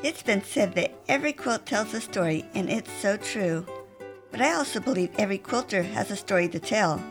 It's 0.00 0.22
been 0.22 0.44
said 0.44 0.74
that 0.76 0.94
every 1.08 1.32
quilt 1.32 1.66
tells 1.66 1.92
a 1.92 2.00
story, 2.00 2.44
and 2.54 2.70
it's 2.70 2.92
so 3.02 3.16
true. 3.16 3.66
But 4.30 4.40
I 4.40 4.52
also 4.52 4.78
believe 4.78 5.10
every 5.18 5.38
quilter 5.38 5.82
has 5.82 6.12
a 6.12 6.16
story 6.16 6.48
to 6.50 6.60
tell. 6.60 7.02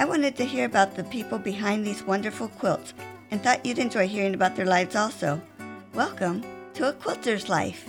I 0.00 0.06
wanted 0.06 0.34
to 0.36 0.44
hear 0.44 0.64
about 0.64 0.96
the 0.96 1.04
people 1.04 1.38
behind 1.38 1.86
these 1.86 2.02
wonderful 2.02 2.48
quilts 2.48 2.94
and 3.30 3.40
thought 3.40 3.64
you'd 3.64 3.78
enjoy 3.78 4.08
hearing 4.08 4.34
about 4.34 4.56
their 4.56 4.66
lives 4.66 4.96
also. 4.96 5.40
Welcome 5.94 6.42
to 6.74 6.88
A 6.88 6.92
Quilter's 6.94 7.48
Life. 7.48 7.86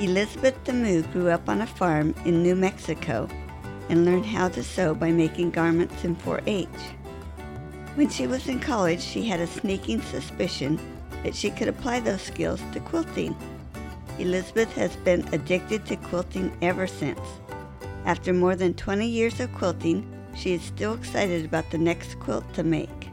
Elisabeth 0.00 0.64
DeMoo 0.64 1.12
grew 1.12 1.28
up 1.28 1.46
on 1.50 1.60
a 1.60 1.66
farm 1.66 2.14
in 2.24 2.42
New 2.42 2.56
Mexico 2.56 3.28
and 3.90 4.06
learned 4.06 4.24
how 4.24 4.48
to 4.48 4.64
sew 4.64 4.94
by 4.94 5.12
making 5.12 5.50
garments 5.50 6.04
in 6.04 6.14
4 6.14 6.40
H. 6.46 6.68
When 7.94 8.08
she 8.08 8.26
was 8.26 8.48
in 8.48 8.58
college, 8.58 9.02
she 9.02 9.26
had 9.26 9.40
a 9.40 9.46
sneaking 9.46 10.00
suspicion 10.00 10.80
that 11.22 11.34
she 11.34 11.50
could 11.50 11.68
apply 11.68 12.00
those 12.00 12.22
skills 12.22 12.62
to 12.72 12.80
quilting. 12.80 13.36
Elisabeth 14.18 14.72
has 14.72 14.96
been 14.96 15.28
addicted 15.32 15.84
to 15.86 15.96
quilting 15.96 16.56
ever 16.62 16.86
since. 16.86 17.20
After 18.06 18.32
more 18.32 18.56
than 18.56 18.72
20 18.74 19.06
years 19.06 19.40
of 19.40 19.52
quilting, 19.52 20.06
she 20.34 20.54
is 20.54 20.62
still 20.62 20.94
excited 20.94 21.44
about 21.44 21.70
the 21.70 21.78
next 21.78 22.18
quilt 22.18 22.50
to 22.54 22.62
make. 22.62 23.10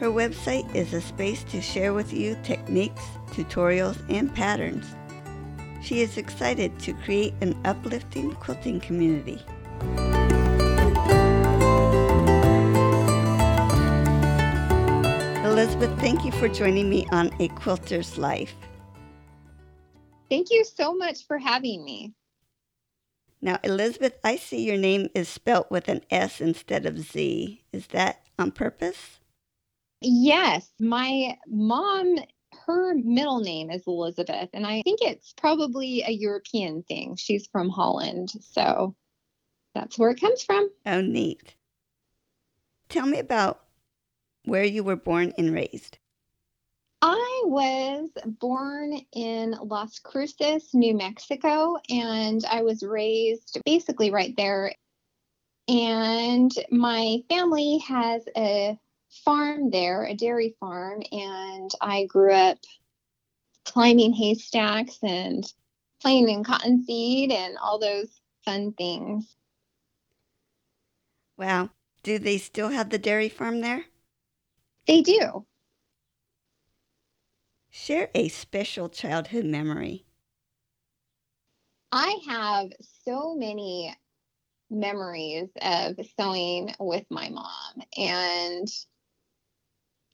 Her 0.00 0.08
website 0.08 0.74
is 0.74 0.92
a 0.92 1.00
space 1.00 1.44
to 1.44 1.62
share 1.62 1.92
with 1.92 2.12
you 2.12 2.36
techniques, 2.42 3.04
tutorials, 3.30 3.98
and 4.08 4.34
patterns. 4.34 4.86
She 5.82 6.00
is 6.00 6.18
excited 6.18 6.78
to 6.80 6.94
create 6.94 7.34
an 7.42 7.56
uplifting 7.64 8.32
quilting 8.32 8.80
community. 8.80 9.40
Elisabeth, 15.50 15.90
thank 15.98 16.24
you 16.24 16.30
for 16.30 16.48
joining 16.48 16.88
me 16.88 17.04
on 17.10 17.28
A 17.40 17.48
Quilter's 17.48 18.16
Life. 18.16 18.54
Thank 20.30 20.46
you 20.48 20.64
so 20.64 20.94
much 20.94 21.26
for 21.26 21.38
having 21.38 21.84
me. 21.84 22.14
Now, 23.42 23.58
Elisabeth, 23.64 24.12
I 24.22 24.36
see 24.36 24.62
your 24.64 24.76
name 24.76 25.08
is 25.12 25.28
spelt 25.28 25.68
with 25.68 25.88
an 25.88 26.02
S 26.08 26.40
instead 26.40 26.86
of 26.86 27.00
Z. 27.00 27.64
Is 27.72 27.88
that 27.88 28.20
on 28.38 28.52
purpose? 28.52 29.18
Yes, 30.00 30.70
my 30.78 31.36
mom, 31.48 32.18
her 32.68 32.94
middle 32.94 33.40
name 33.40 33.72
is 33.72 33.82
Elisabeth, 33.88 34.50
and 34.52 34.64
I 34.64 34.82
think 34.82 35.00
it's 35.02 35.34
probably 35.36 36.04
a 36.06 36.12
European 36.12 36.84
thing. 36.84 37.16
She's 37.16 37.48
from 37.48 37.70
Holland, 37.70 38.30
so 38.40 38.94
that's 39.74 39.98
where 39.98 40.10
it 40.10 40.20
comes 40.20 40.44
from. 40.44 40.70
Oh, 40.86 41.00
neat. 41.00 41.56
Tell 42.88 43.06
me 43.06 43.18
about 43.18 43.64
where 44.44 44.64
you 44.64 44.84
were 44.84 44.96
born 44.96 45.32
and 45.38 45.52
raised. 45.52 45.98
I 47.02 47.42
was 47.46 48.10
born 48.26 49.00
in 49.12 49.52
Las 49.62 49.98
Cruces, 49.98 50.74
New 50.74 50.94
Mexico, 50.94 51.76
and 51.88 52.44
I 52.44 52.62
was 52.62 52.82
raised 52.82 53.58
basically 53.64 54.10
right 54.10 54.34
there. 54.36 54.74
And 55.66 56.52
my 56.70 57.18
family 57.28 57.78
has 57.88 58.22
a 58.36 58.78
farm 59.24 59.70
there, 59.70 60.04
a 60.04 60.14
dairy 60.14 60.54
farm, 60.60 61.02
and 61.10 61.70
I 61.80 62.04
grew 62.04 62.32
up 62.32 62.58
climbing 63.64 64.12
haystacks 64.12 64.98
and 65.02 65.44
playing 66.00 66.28
in 66.28 66.44
cottonseed 66.44 67.32
and 67.32 67.56
all 67.58 67.78
those 67.78 68.08
fun 68.44 68.72
things. 68.72 69.36
Wow. 71.36 71.70
Do 72.02 72.18
they 72.18 72.38
still 72.38 72.68
have 72.68 72.90
the 72.90 72.98
dairy 72.98 73.28
farm 73.28 73.60
there? 73.60 73.84
They 74.86 75.02
do. 75.02 75.46
Share 77.70 78.10
a 78.14 78.28
special 78.28 78.88
childhood 78.88 79.44
memory. 79.44 80.04
I 81.92 82.18
have 82.28 82.72
so 83.04 83.34
many 83.34 83.94
memories 84.70 85.48
of 85.60 85.96
sewing 86.18 86.74
with 86.78 87.04
my 87.10 87.28
mom. 87.28 87.82
And 87.96 88.68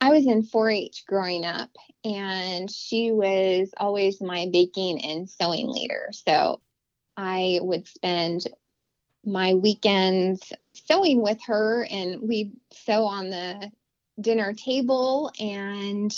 I 0.00 0.10
was 0.10 0.26
in 0.26 0.42
4 0.42 0.70
H 0.70 1.04
growing 1.06 1.44
up, 1.44 1.70
and 2.04 2.70
she 2.70 3.12
was 3.12 3.70
always 3.78 4.20
my 4.20 4.48
baking 4.52 5.02
and 5.02 5.28
sewing 5.28 5.68
leader. 5.68 6.10
So 6.12 6.60
I 7.16 7.60
would 7.62 7.88
spend 7.88 8.46
my 9.24 9.54
weekends 9.54 10.52
sewing 10.74 11.22
with 11.22 11.38
her, 11.46 11.86
and 11.90 12.20
we'd 12.20 12.52
sew 12.72 13.04
on 13.04 13.30
the 13.30 13.72
dinner 14.20 14.54
table 14.54 15.30
and 15.38 16.12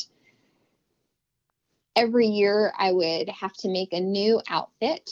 every 1.96 2.26
year 2.26 2.72
I 2.78 2.92
would 2.92 3.28
have 3.28 3.52
to 3.58 3.68
make 3.68 3.92
a 3.92 4.00
new 4.00 4.40
outfit. 4.48 5.10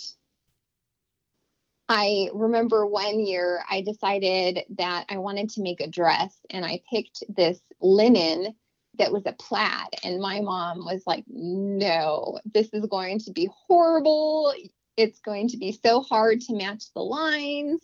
I 1.89 2.31
remember 2.33 2.87
one 2.87 3.21
year 3.21 3.63
I 3.71 3.81
decided 3.81 4.65
that 4.79 5.07
I 5.09 5.19
wanted 5.19 5.51
to 5.51 5.63
make 5.63 5.81
a 5.81 5.89
dress 5.89 6.35
and 6.51 6.65
I 6.65 6.81
picked 6.91 7.23
this 7.29 7.61
linen 7.81 8.55
that 8.99 9.13
was 9.13 9.23
a 9.27 9.33
plaid. 9.33 9.89
And 10.03 10.21
my 10.21 10.41
mom 10.41 10.85
was 10.85 11.03
like, 11.07 11.25
no, 11.29 12.39
this 12.53 12.69
is 12.73 12.87
going 12.87 13.21
to 13.21 13.33
be 13.33 13.49
horrible. 13.67 14.53
It's 14.97 15.21
going 15.21 15.49
to 15.49 15.59
be 15.59 15.79
so 15.85 16.01
hard 16.01 16.41
to 16.43 16.55
match 16.55 16.85
the 16.95 17.03
lines. 17.03 17.81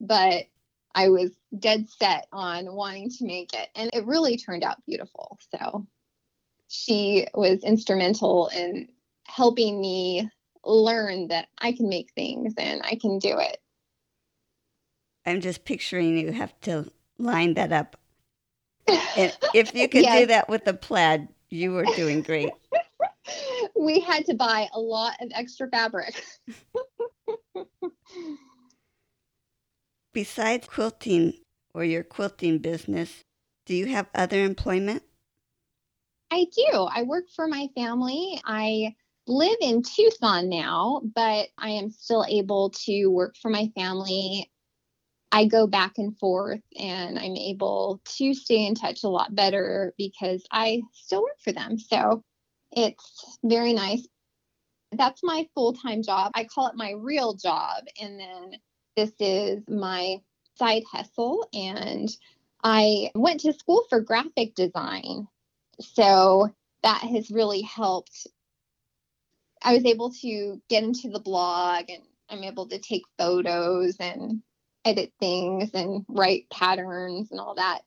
But 0.00 0.44
I 0.94 1.08
was 1.08 1.30
dead 1.58 1.88
set 1.88 2.26
on 2.32 2.72
wanting 2.74 3.10
to 3.10 3.24
make 3.24 3.54
it. 3.54 3.68
And 3.74 3.90
it 3.92 4.06
really 4.06 4.36
turned 4.36 4.64
out 4.64 4.84
beautiful. 4.86 5.38
So 5.54 5.86
she 6.68 7.26
was 7.34 7.62
instrumental 7.62 8.48
in 8.48 8.88
helping 9.26 9.80
me 9.80 10.28
learn 10.64 11.28
that 11.28 11.48
I 11.58 11.72
can 11.72 11.88
make 11.88 12.12
things 12.12 12.54
and 12.58 12.82
I 12.84 12.96
can 12.96 13.18
do 13.18 13.38
it. 13.38 13.58
I'm 15.26 15.40
just 15.40 15.64
picturing 15.64 16.18
you 16.18 16.32
have 16.32 16.58
to 16.62 16.90
line 17.18 17.54
that 17.54 17.72
up. 17.72 17.96
And 19.16 19.36
if 19.54 19.74
you 19.74 19.88
could 19.88 20.02
yes. 20.02 20.20
do 20.20 20.26
that 20.26 20.48
with 20.48 20.66
a 20.66 20.72
plaid, 20.72 21.28
you 21.48 21.72
were 21.72 21.84
doing 21.96 22.22
great. 22.22 22.50
we 23.76 24.00
had 24.00 24.24
to 24.26 24.34
buy 24.34 24.68
a 24.72 24.80
lot 24.80 25.14
of 25.20 25.30
extra 25.34 25.68
fabric. 25.68 26.22
Besides 30.12 30.66
quilting 30.66 31.34
or 31.72 31.84
your 31.84 32.02
quilting 32.02 32.58
business, 32.58 33.22
do 33.64 33.74
you 33.74 33.86
have 33.86 34.08
other 34.14 34.42
employment? 34.42 35.04
I 36.30 36.46
do. 36.54 36.88
I 36.90 37.02
work 37.02 37.24
for 37.34 37.46
my 37.46 37.68
family. 37.76 38.40
I 38.44 38.94
live 39.26 39.56
in 39.60 39.82
Tucson 39.82 40.48
now, 40.48 41.02
but 41.14 41.48
I 41.56 41.70
am 41.70 41.90
still 41.90 42.24
able 42.28 42.70
to 42.86 43.06
work 43.06 43.36
for 43.40 43.50
my 43.50 43.70
family. 43.76 44.50
I 45.32 45.44
go 45.44 45.68
back 45.68 45.92
and 45.98 46.18
forth 46.18 46.60
and 46.76 47.16
I'm 47.16 47.36
able 47.36 48.00
to 48.16 48.34
stay 48.34 48.66
in 48.66 48.74
touch 48.74 49.04
a 49.04 49.08
lot 49.08 49.32
better 49.34 49.94
because 49.96 50.44
I 50.50 50.82
still 50.92 51.22
work 51.22 51.38
for 51.44 51.52
them. 51.52 51.78
So 51.78 52.24
it's 52.72 53.38
very 53.44 53.72
nice. 53.72 54.06
That's 54.90 55.22
my 55.22 55.46
full 55.54 55.74
time 55.74 56.02
job. 56.02 56.32
I 56.34 56.44
call 56.44 56.66
it 56.66 56.74
my 56.74 56.94
real 56.98 57.34
job. 57.34 57.84
And 58.00 58.18
then 58.18 58.54
this 59.00 59.12
is 59.18 59.62
my 59.68 60.20
side 60.56 60.82
hustle. 60.90 61.48
And 61.54 62.08
I 62.62 63.10
went 63.14 63.40
to 63.40 63.52
school 63.52 63.84
for 63.88 64.00
graphic 64.00 64.54
design. 64.54 65.26
So 65.80 66.50
that 66.82 67.00
has 67.02 67.30
really 67.30 67.62
helped. 67.62 68.26
I 69.62 69.74
was 69.74 69.84
able 69.84 70.12
to 70.12 70.60
get 70.68 70.84
into 70.84 71.08
the 71.08 71.20
blog 71.20 71.84
and 71.88 72.02
I'm 72.28 72.44
able 72.44 72.68
to 72.68 72.78
take 72.78 73.02
photos 73.18 73.96
and 73.98 74.42
edit 74.84 75.12
things 75.20 75.70
and 75.74 76.04
write 76.08 76.48
patterns 76.50 77.30
and 77.30 77.40
all 77.40 77.54
that 77.54 77.82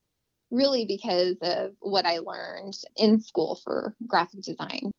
really 0.51 0.85
because 0.85 1.35
of 1.41 1.71
what 1.79 2.05
I 2.05 2.19
learned 2.19 2.75
in 2.95 3.19
school 3.21 3.59
for 3.63 3.95
graphic 4.05 4.41
design. 4.41 4.91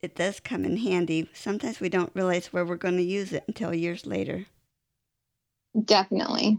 It 0.00 0.14
does 0.14 0.40
come 0.40 0.64
in 0.64 0.78
handy. 0.78 1.28
Sometimes 1.34 1.80
we 1.80 1.88
don't 1.88 2.12
realize 2.14 2.52
where 2.52 2.64
we're 2.64 2.76
going 2.76 2.96
to 2.96 3.02
use 3.02 3.32
it 3.32 3.44
until 3.46 3.74
years 3.74 4.06
later. 4.06 4.46
Definitely. 5.84 6.58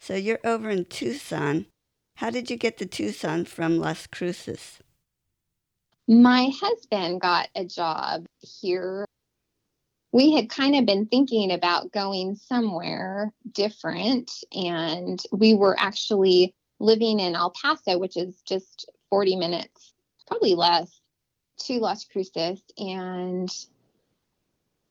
So 0.00 0.14
you're 0.14 0.40
over 0.44 0.70
in 0.70 0.84
Tucson. 0.84 1.66
How 2.16 2.30
did 2.30 2.50
you 2.50 2.56
get 2.56 2.78
to 2.78 2.86
Tucson 2.86 3.44
from 3.44 3.78
Las 3.78 4.06
Cruces? 4.06 4.78
My 6.08 6.50
husband 6.60 7.20
got 7.20 7.48
a 7.54 7.64
job 7.64 8.26
here. 8.40 9.04
We 10.12 10.32
had 10.32 10.48
kind 10.48 10.76
of 10.76 10.86
been 10.86 11.06
thinking 11.06 11.50
about 11.50 11.92
going 11.92 12.36
somewhere 12.36 13.32
different, 13.52 14.30
and 14.52 15.20
we 15.32 15.54
were 15.54 15.76
actually 15.78 16.54
living 16.78 17.20
in 17.20 17.34
El 17.34 17.50
Paso, 17.50 17.98
which 17.98 18.16
is 18.16 18.40
just 18.46 18.88
40 19.10 19.36
minutes, 19.36 19.94
probably 20.26 20.54
less, 20.54 21.00
to 21.64 21.80
Las 21.80 22.04
Cruces. 22.04 22.62
And 22.78 23.50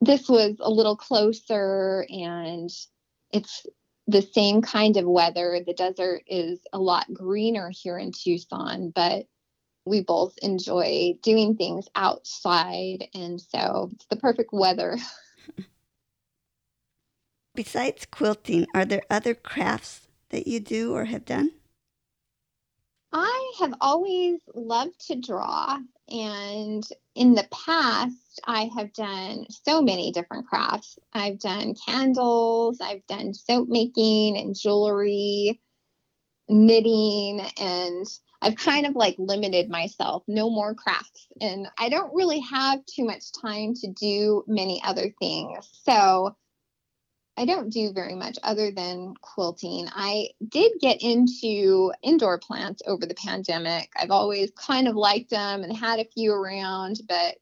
this 0.02 0.30
was 0.30 0.56
a 0.60 0.70
little 0.70 0.96
closer 0.96 2.06
and 2.10 2.70
it's 3.32 3.66
the 4.08 4.22
same 4.22 4.62
kind 4.62 4.98
of 4.98 5.06
weather. 5.06 5.60
The 5.66 5.74
desert 5.74 6.24
is 6.28 6.60
a 6.72 6.80
lot 6.80 7.12
greener 7.14 7.72
here 7.74 7.98
in 7.98 8.12
Tucson, 8.12 8.92
but 8.94 9.26
we 9.86 10.02
both 10.02 10.38
enjoy 10.42 11.14
doing 11.22 11.56
things 11.56 11.88
outside. 11.96 13.08
And 13.14 13.40
so 13.40 13.92
it's 13.94 14.06
the 14.08 14.16
perfect 14.16 14.50
weather. 14.52 14.98
Besides 17.56 18.06
quilting, 18.12 18.68
are 18.74 18.86
there 18.86 19.04
other 19.10 19.34
crafts 19.34 20.08
that 20.30 20.48
you 20.48 20.60
do 20.60 20.94
or 20.94 21.06
have 21.06 21.26
done? 21.26 21.52
I 23.14 23.54
have 23.60 23.74
always 23.80 24.42
loved 24.54 25.08
to 25.08 25.16
draw. 25.16 25.80
And 26.10 26.84
in 27.16 27.34
the 27.34 27.48
past, 27.52 28.42
I 28.46 28.70
have 28.76 28.94
done 28.94 29.46
so 29.50 29.82
many 29.82 30.12
different 30.12 30.48
crafts. 30.48 31.00
I've 31.14 31.40
done 31.40 31.74
candles, 31.86 32.82
I've 32.82 33.06
done 33.08 33.34
soap 33.34 33.70
making 33.70 34.38
and 34.38 34.56
jewelry, 34.56 35.62
knitting, 36.50 37.42
and 37.60 38.06
I've 38.42 38.58
kind 38.58 38.86
of 38.86 38.96
like 38.96 39.16
limited 39.18 39.70
myself, 39.70 40.24
no 40.28 40.50
more 40.50 40.76
crafts. 40.76 41.28
And 41.40 41.68
I 41.80 41.88
don't 41.90 42.14
really 42.14 42.42
have 42.42 42.86
too 42.86 43.06
much 43.06 43.32
time 43.42 43.74
to 43.76 43.88
do 43.88 44.44
many 44.46 44.82
other 44.84 45.14
things. 45.20 45.70
So 45.84 46.36
I 47.38 47.46
don't 47.46 47.70
do 47.70 47.92
very 47.92 48.16
much 48.16 48.38
other 48.44 48.72
than 48.72 49.14
quilting. 49.20 49.88
I 49.94 50.30
did 50.48 50.74
get 50.80 51.02
into 51.02 51.92
indoor 52.02 52.38
plants 52.38 52.82
over 52.88 53.06
the 53.06 53.16
pandemic. 53.16 53.92
I've 53.98 54.12
always 54.12 54.52
kind 54.52 54.88
of 54.88 54.96
liked 54.96 55.32
them 55.32 55.64
and 55.64 55.76
had 55.76 56.00
a 56.00 56.06
few 56.06 56.32
around, 56.32 57.02
but 57.08 57.36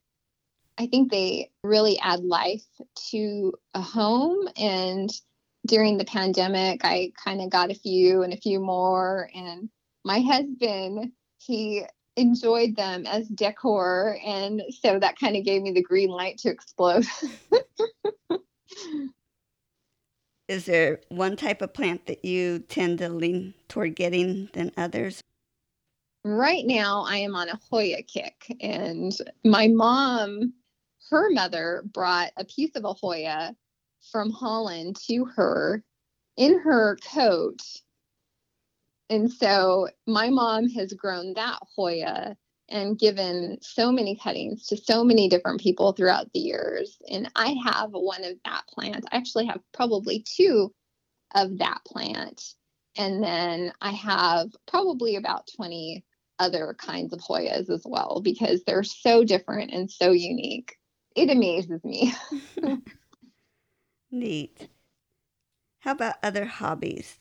I 0.80 0.88
think 0.88 1.12
they 1.12 1.52
really 1.64 2.00
add 2.00 2.24
life 2.24 2.66
to 3.12 3.54
a 3.76 3.82
home. 3.82 4.48
And 4.58 5.12
during 5.68 5.98
the 5.98 6.06
pandemic, 6.06 6.84
I 6.84 7.12
kind 7.24 7.42
of 7.42 7.52
got 7.52 7.70
a 7.70 7.76
few 7.76 8.24
and 8.24 8.34
a 8.34 8.38
few 8.38 8.60
more. 8.60 9.30
And 9.36 9.70
my 10.04 10.22
husband, 10.22 11.12
he 11.38 11.84
enjoyed 12.16 12.76
them 12.76 13.06
as 13.06 13.28
decor. 13.28 14.18
And 14.26 14.64
so 14.82 14.98
that 14.98 15.20
kind 15.20 15.38
of 15.38 15.46
gave 15.46 15.62
me 15.62 15.72
the 15.72 15.84
green 15.84 16.10
light 16.10 16.40
to 16.40 16.50
explode. 16.50 17.06
Is 20.54 20.66
there 20.66 21.02
one 21.10 21.36
type 21.36 21.64
of 21.64 21.74
plant 21.74 22.06
that 22.06 22.24
you 22.24 22.60
tend 22.60 23.00
to 23.00 23.10
lean 23.10 23.56
toward 23.70 23.96
getting 23.96 24.52
than 24.54 24.72
others? 24.78 25.20
Right 26.24 26.64
now, 26.64 27.06
I 27.08 27.18
am 27.18 27.34
on 27.34 27.50
a 27.50 27.60
Hoya 27.72 28.04
kick, 28.04 28.56
and 28.62 29.12
my 29.44 29.68
mom, 29.68 30.54
her 31.10 31.32
mother, 31.32 31.82
brought 31.92 32.34
a 32.38 32.46
piece 32.46 32.76
of 32.76 32.86
a 32.86 32.94
Hoya 32.94 33.56
from 34.12 34.30
Holland 34.30 34.98
to 35.08 35.26
her 35.26 35.84
in 36.38 36.60
her 36.60 37.00
coat. 37.12 37.64
And 39.10 39.34
so 39.34 39.90
my 40.06 40.30
mom 40.30 40.70
has 40.70 40.94
grown 40.94 41.34
that 41.34 41.58
Hoya 41.76 42.38
and 42.70 42.98
given 42.98 43.58
so 43.62 43.92
many 43.92 44.16
cuttings 44.16 44.68
to 44.68 44.78
so 44.78 45.04
many 45.04 45.28
different 45.28 45.62
people 45.62 45.94
throughout 45.94 46.32
the 46.34 46.40
years. 46.40 46.98
And 47.10 47.30
I 47.36 47.56
have 47.66 47.92
one 47.92 48.24
of 48.24 48.38
that 48.46 48.64
plant. 48.68 49.06
I 49.12 49.18
actually 49.18 49.46
have 49.48 49.60
probably 49.74 50.26
two 50.26 50.74
of 51.36 51.58
that 51.60 51.80
plant. 51.86 52.54
And 52.96 53.24
then 53.24 53.74
I 53.82 53.92
have 53.92 54.50
probably 54.68 55.16
about 55.16 55.50
20 55.56 56.04
other 56.40 56.76
kinds 56.78 57.14
of 57.14 57.20
Hoyas 57.20 57.70
as 57.70 57.84
well 57.86 58.22
because 58.24 58.64
they're 58.64 58.84
so 58.84 59.24
different 59.24 59.72
and 59.72 59.90
so 59.90 60.12
unique. 60.12 60.78
It 61.16 61.30
amazes 61.30 61.84
me. 61.84 62.14
Neat. 64.12 64.70
How 65.80 65.92
about 65.92 66.16
other 66.24 66.46
hobbies? 66.46 67.20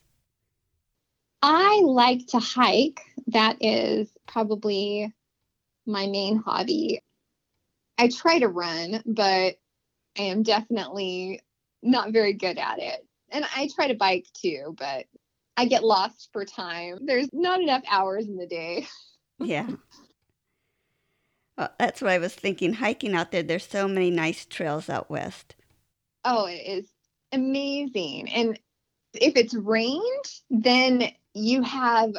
I 1.43 1.81
like 1.85 2.27
to 2.29 2.39
hike. 2.39 3.01
That 3.29 3.57
is 3.61 4.09
probably 4.27 5.13
my 5.87 6.07
main 6.07 6.39
hobby. 6.39 7.01
I 7.99 8.09
try 8.09 8.39
to 8.39 8.49
run, 8.49 9.03
but 9.07 9.57
I 10.19 10.23
am 10.23 10.43
definitely 10.43 11.41
not 11.83 12.13
very 12.13 12.33
good 12.33 12.59
at 12.59 12.79
it. 12.79 13.07
And 13.31 13.45
I 13.57 13.69
try 13.75 13.89
to 13.89 13.95
bike 13.95 14.27
too, 14.35 14.75
but 14.79 15.07
I 15.57 15.67
get 15.67 15.85
lost 15.85 16.31
for 16.33 16.45
time. 16.45 17.07
There's 17.07 17.29
not 17.33 17.61
enough 17.61 17.83
hours 17.91 18.27
in 18.27 18.37
the 18.37 18.47
day. 18.47 18.87
yeah. 19.39 19.69
Well, 21.57 21.73
that's 21.79 22.01
what 22.01 22.11
I 22.11 22.19
was 22.19 22.35
thinking. 22.35 22.75
Hiking 22.75 23.15
out 23.15 23.31
there, 23.31 23.43
there's 23.43 23.67
so 23.67 23.87
many 23.87 24.11
nice 24.11 24.47
trails 24.47 24.89
out 24.89 25.11
west. 25.11 25.55
Oh, 26.25 26.47
it 26.47 26.63
is 26.67 26.89
amazing. 27.33 28.31
And 28.33 28.59
if 29.15 29.37
it's 29.37 29.55
rained, 29.55 30.25
then 30.51 31.11
you 31.35 31.63
have 31.63 32.13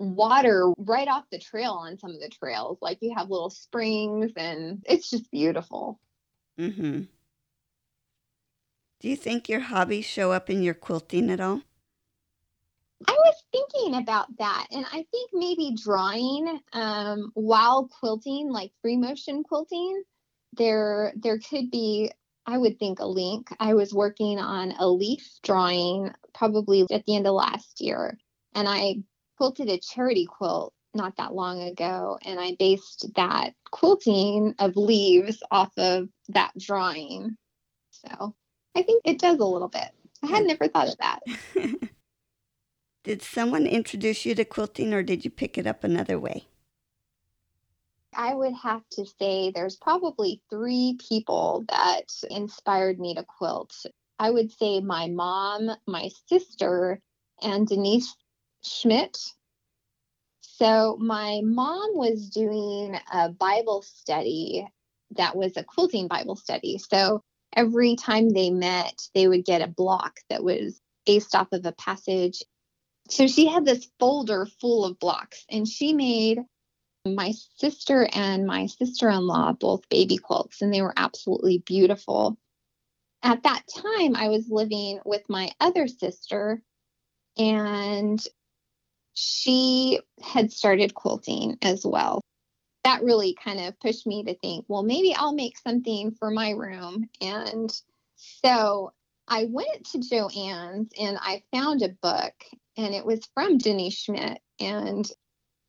water 0.00 0.72
right 0.78 1.06
off 1.06 1.24
the 1.30 1.38
trail 1.38 1.72
on 1.72 1.98
some 1.98 2.10
of 2.10 2.20
the 2.20 2.30
trails. 2.30 2.78
Like 2.80 2.98
you 3.02 3.14
have 3.14 3.30
little 3.30 3.50
springs 3.50 4.32
and 4.34 4.82
it's 4.86 5.10
just 5.10 5.30
beautiful. 5.30 6.00
Mhm. 6.58 7.06
Do 9.00 9.08
you 9.08 9.16
think 9.16 9.48
your 9.48 9.60
hobbies 9.60 10.06
show 10.06 10.32
up 10.32 10.50
in 10.50 10.62
your 10.62 10.74
quilting 10.74 11.30
at 11.30 11.40
all? 11.40 11.62
I 13.06 13.12
was 13.12 13.34
thinking 13.52 13.94
about 13.94 14.26
that 14.38 14.66
and 14.70 14.84
I 14.86 15.06
think 15.10 15.30
maybe 15.32 15.74
drawing 15.82 16.60
um, 16.72 17.30
while 17.34 17.88
quilting 17.88 18.50
like 18.50 18.72
free 18.82 18.96
motion 18.96 19.42
quilting 19.42 20.02
there 20.52 21.12
there 21.16 21.38
could 21.38 21.70
be 21.70 22.10
I 22.46 22.58
would 22.58 22.78
think 22.78 22.98
a 22.98 23.06
link. 23.06 23.48
I 23.60 23.74
was 23.74 23.94
working 23.94 24.38
on 24.38 24.72
a 24.72 24.88
leaf 24.88 25.38
drawing 25.42 26.10
probably 26.34 26.84
at 26.90 27.06
the 27.06 27.16
end 27.16 27.26
of 27.26 27.34
last 27.34 27.80
year 27.80 28.18
and 28.54 28.68
I 28.68 29.02
quilted 29.40 29.70
a 29.70 29.78
charity 29.78 30.26
quilt 30.26 30.74
not 30.92 31.16
that 31.16 31.32
long 31.32 31.62
ago 31.62 32.18
and 32.26 32.38
I 32.38 32.56
based 32.58 33.06
that 33.16 33.54
quilting 33.70 34.54
of 34.58 34.76
leaves 34.76 35.42
off 35.50 35.70
of 35.78 36.10
that 36.28 36.52
drawing. 36.58 37.38
So 37.90 38.34
I 38.76 38.82
think 38.82 39.00
it 39.06 39.18
does 39.18 39.38
a 39.38 39.44
little 39.46 39.68
bit. 39.68 39.88
I 40.22 40.26
had 40.26 40.44
never 40.44 40.68
thought 40.68 40.88
of 40.88 40.98
that. 40.98 41.20
did 43.04 43.22
someone 43.22 43.66
introduce 43.66 44.26
you 44.26 44.34
to 44.34 44.44
quilting 44.44 44.92
or 44.92 45.02
did 45.02 45.24
you 45.24 45.30
pick 45.30 45.56
it 45.56 45.66
up 45.66 45.84
another 45.84 46.18
way? 46.18 46.46
I 48.14 48.34
would 48.34 48.52
have 48.62 48.82
to 48.90 49.06
say 49.06 49.52
there's 49.54 49.76
probably 49.76 50.42
three 50.50 50.98
people 51.08 51.64
that 51.70 52.12
inspired 52.30 53.00
me 53.00 53.14
to 53.14 53.24
quilt. 53.24 53.74
I 54.18 54.28
would 54.32 54.52
say 54.52 54.80
my 54.80 55.08
mom, 55.08 55.70
my 55.86 56.10
sister, 56.28 57.00
and 57.42 57.66
Denyse 57.66 58.14
Schmidt. 58.62 59.18
So, 60.40 60.96
my 61.00 61.40
mom 61.42 61.96
was 61.96 62.28
doing 62.28 62.98
a 63.12 63.30
Bible 63.30 63.82
study 63.82 64.66
that 65.12 65.36
was 65.36 65.56
a 65.56 65.64
quilting 65.64 66.08
Bible 66.08 66.36
study. 66.36 66.78
So, 66.78 67.22
every 67.54 67.96
time 67.96 68.30
they 68.30 68.50
met, 68.50 69.08
they 69.14 69.26
would 69.26 69.44
get 69.44 69.62
a 69.62 69.66
block 69.66 70.20
that 70.28 70.44
was 70.44 70.80
based 71.06 71.34
off 71.34 71.48
of 71.52 71.64
a 71.64 71.72
passage. 71.72 72.42
So, 73.08 73.26
she 73.26 73.46
had 73.46 73.64
this 73.64 73.88
folder 73.98 74.46
full 74.60 74.84
of 74.84 74.98
blocks, 74.98 75.44
and 75.48 75.66
she 75.66 75.94
made 75.94 76.40
my 77.06 77.32
sister 77.56 78.08
and 78.12 78.46
my 78.46 78.66
sister 78.66 79.08
in 79.08 79.26
law 79.26 79.52
both 79.52 79.88
baby 79.88 80.18
quilts, 80.18 80.60
and 80.60 80.72
they 80.72 80.82
were 80.82 80.94
absolutely 80.96 81.58
beautiful. 81.58 82.36
At 83.22 83.42
that 83.42 83.62
time, 83.74 84.16
I 84.16 84.28
was 84.28 84.48
living 84.50 85.00
with 85.04 85.28
my 85.28 85.50
other 85.60 85.88
sister, 85.88 86.62
and 87.38 88.22
she 89.20 90.00
had 90.22 90.50
started 90.50 90.94
quilting 90.94 91.58
as 91.60 91.84
well. 91.84 92.22
That 92.84 93.02
really 93.02 93.34
kind 93.34 93.60
of 93.60 93.78
pushed 93.78 94.06
me 94.06 94.24
to 94.24 94.34
think, 94.34 94.64
well, 94.68 94.82
maybe 94.82 95.14
I'll 95.14 95.34
make 95.34 95.58
something 95.58 96.12
for 96.12 96.30
my 96.30 96.50
room. 96.50 97.08
And 97.20 97.70
so 98.16 98.92
I 99.28 99.46
went 99.50 99.84
to 99.92 99.98
Joann's 99.98 100.90
and 100.98 101.18
I 101.20 101.42
found 101.52 101.82
a 101.82 101.90
book, 101.90 102.32
and 102.78 102.94
it 102.94 103.04
was 103.04 103.20
from 103.34 103.58
Denyse 103.58 103.98
Schmidt. 103.98 104.38
And 104.58 105.10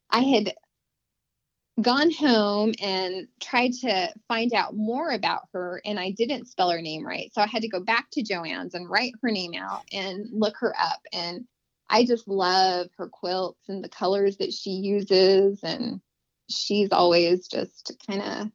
I 0.10 0.22
had 0.22 0.54
gone 1.82 2.12
home 2.12 2.74
and 2.82 3.28
tried 3.42 3.74
to 3.74 4.14
find 4.28 4.54
out 4.54 4.76
more 4.76 5.12
about 5.12 5.48
her 5.54 5.82
and 5.84 6.00
I 6.00 6.12
didn't 6.12 6.48
spell 6.48 6.70
her 6.70 6.82
name 6.82 7.06
right. 7.06 7.32
So 7.34 7.42
I 7.42 7.48
had 7.48 7.62
to 7.64 7.70
go 7.70 7.80
back 7.80 8.10
to 8.12 8.24
Joann's 8.24 8.76
and 8.76 8.90
write 8.90 9.14
her 9.22 9.32
name 9.32 9.54
out 9.56 9.84
and 9.92 10.28
look 10.32 10.56
her 10.60 10.76
up 10.78 11.00
and 11.12 11.46
I 11.92 12.06
just 12.06 12.28
love 12.28 12.88
her 12.98 13.10
quilts 13.10 13.68
and 13.68 13.84
the 13.84 13.90
colors 13.90 14.38
that 14.38 14.54
she 14.54 14.72
uses. 14.72 15.60
And 15.62 16.00
she's 16.50 16.90
always 16.92 17.48
just 17.48 17.92
kind 18.08 18.22
of 18.22 18.52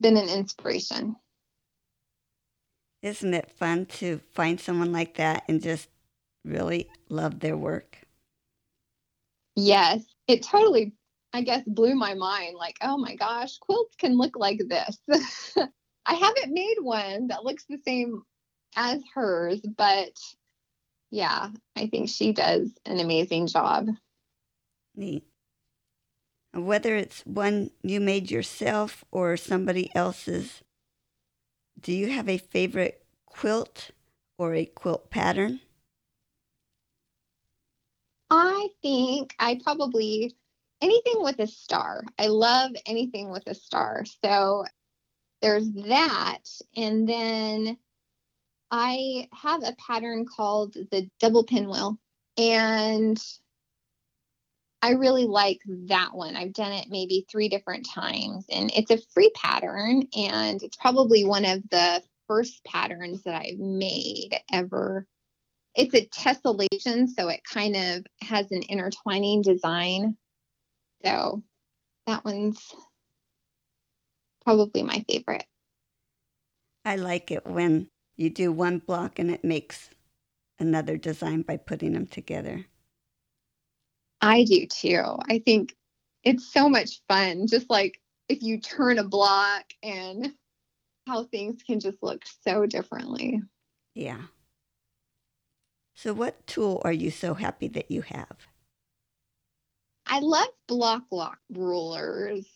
been 0.00 0.18
an 0.18 0.28
inspiration. 0.28 1.16
Isn't 3.00 3.34
it 3.34 3.50
fun 3.50 3.86
to 3.86 4.20
find 4.34 4.60
someone 4.60 4.92
like 4.92 5.14
that 5.14 5.44
and 5.48 5.62
just 5.62 5.88
really 6.44 6.88
love 7.08 7.40
their 7.40 7.56
work? 7.56 7.98
Yes, 9.56 10.04
it 10.28 10.42
totally, 10.42 10.92
I 11.32 11.42
guess, 11.42 11.62
blew 11.66 11.94
my 11.94 12.14
mind. 12.14 12.56
Like, 12.56 12.76
oh 12.82 12.98
my 12.98 13.16
gosh, 13.16 13.58
quilts 13.58 13.96
can 13.96 14.16
look 14.16 14.36
like 14.36 14.60
this. 14.68 14.98
I 16.06 16.14
haven't 16.14 16.52
made 16.52 16.76
one 16.80 17.28
that 17.28 17.44
looks 17.44 17.64
the 17.64 17.78
same 17.84 18.22
as 18.76 19.02
hers, 19.14 19.60
but 19.60 20.16
yeah, 21.12 21.50
I 21.76 21.88
think 21.88 22.08
she 22.08 22.32
does 22.32 22.70
an 22.86 22.98
amazing 22.98 23.46
job. 23.46 23.88
Neat. 24.96 25.24
Whether 26.54 26.96
it's 26.96 27.20
one 27.26 27.70
you 27.82 28.00
made 28.00 28.30
yourself 28.30 29.04
or 29.10 29.36
somebody 29.36 29.94
else's, 29.94 30.62
do 31.78 31.92
you 31.92 32.10
have 32.10 32.30
a 32.30 32.38
favorite 32.38 33.04
quilt 33.26 33.90
or 34.38 34.54
a 34.54 34.64
quilt 34.64 35.10
pattern? 35.10 35.60
I 38.30 38.68
think 38.80 39.34
I 39.38 39.60
probably 39.62 40.34
anything 40.80 41.22
with 41.22 41.38
a 41.40 41.46
star. 41.46 42.04
I 42.18 42.28
love 42.28 42.72
anything 42.86 43.30
with 43.30 43.46
a 43.46 43.54
star. 43.54 44.04
So 44.24 44.64
there's 45.42 45.70
that. 45.72 46.44
And 46.74 47.06
then 47.06 47.76
I 48.72 49.28
have 49.32 49.62
a 49.62 49.76
pattern 49.86 50.24
called 50.24 50.72
the 50.72 51.08
double 51.20 51.44
pinwheel. 51.44 51.98
And 52.38 53.22
I 54.80 54.92
really 54.92 55.26
like 55.26 55.60
that 55.66 56.10
one. 56.12 56.34
I've 56.34 56.54
done 56.54 56.72
it 56.72 56.86
maybe 56.90 57.24
three 57.30 57.48
different 57.48 57.86
times, 57.88 58.46
and 58.50 58.72
it's 58.74 58.90
a 58.90 58.98
free 59.14 59.30
pattern, 59.34 60.08
and 60.16 60.60
it's 60.60 60.76
probably 60.76 61.24
one 61.24 61.44
of 61.44 61.62
the 61.70 62.02
first 62.26 62.64
patterns 62.64 63.22
that 63.22 63.34
I've 63.34 63.60
made 63.60 64.34
ever. 64.50 65.06
It's 65.76 65.94
a 65.94 66.06
tessellation, 66.06 67.08
so 67.08 67.28
it 67.28 67.44
kind 67.44 67.76
of 67.76 68.06
has 68.22 68.50
an 68.50 68.62
intertwining 68.62 69.42
design. 69.42 70.16
So 71.04 71.44
that 72.08 72.24
one's 72.24 72.74
probably 74.44 74.82
my 74.82 75.04
favorite. 75.08 75.44
I 76.84 76.96
like 76.96 77.30
it 77.30 77.46
when 77.46 77.88
you 78.16 78.30
do 78.30 78.52
one 78.52 78.78
block 78.78 79.18
and 79.18 79.30
it 79.30 79.44
makes 79.44 79.90
another 80.58 80.96
design 80.96 81.42
by 81.42 81.56
putting 81.56 81.92
them 81.92 82.06
together. 82.06 82.66
I 84.20 84.44
do 84.44 84.66
too. 84.66 85.04
I 85.28 85.42
think 85.44 85.74
it's 86.22 86.52
so 86.52 86.68
much 86.68 87.00
fun. 87.08 87.46
Just 87.46 87.68
like 87.68 88.00
if 88.28 88.42
you 88.42 88.60
turn 88.60 88.98
a 88.98 89.04
block 89.04 89.64
and 89.82 90.32
how 91.06 91.24
things 91.24 91.62
can 91.62 91.80
just 91.80 92.02
look 92.02 92.22
so 92.44 92.66
differently. 92.66 93.42
Yeah. 93.94 94.22
So, 95.94 96.14
what 96.14 96.46
tool 96.46 96.80
are 96.84 96.92
you 96.92 97.10
so 97.10 97.34
happy 97.34 97.68
that 97.68 97.90
you 97.90 98.02
have? 98.02 98.48
I 100.06 100.20
love 100.20 100.48
Bloc 100.68 101.02
Loc 101.10 101.38
rulers, 101.52 102.46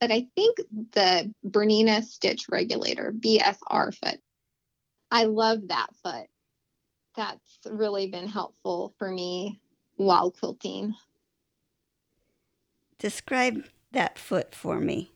but 0.00 0.10
I 0.10 0.26
think 0.34 0.58
the 0.92 1.32
Bernina 1.44 2.02
Stitch 2.02 2.46
Regulator, 2.48 3.12
BSR 3.12 3.94
foot, 3.94 4.20
I 5.10 5.24
love 5.24 5.68
that 5.68 5.88
foot. 6.02 6.26
That's 7.16 7.58
really 7.66 8.08
been 8.08 8.28
helpful 8.28 8.94
for 8.98 9.10
me 9.10 9.60
while 9.96 10.30
quilting. 10.30 10.94
Describe 12.98 13.64
that 13.92 14.18
foot 14.18 14.54
for 14.54 14.78
me. 14.80 15.10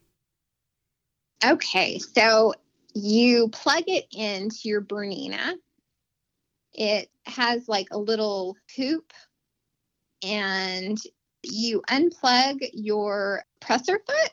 Okay, 1.44 1.98
so 1.98 2.54
you 2.94 3.48
plug 3.48 3.84
it 3.86 4.06
into 4.12 4.68
your 4.68 4.80
Bernina. 4.80 5.54
It 6.72 7.10
has 7.26 7.68
like 7.68 7.88
a 7.90 7.98
little 7.98 8.56
hoop, 8.76 9.12
and 10.22 10.98
you 11.42 11.82
unplug 11.88 12.60
your 12.72 13.44
presser 13.60 14.00
foot. 14.06 14.30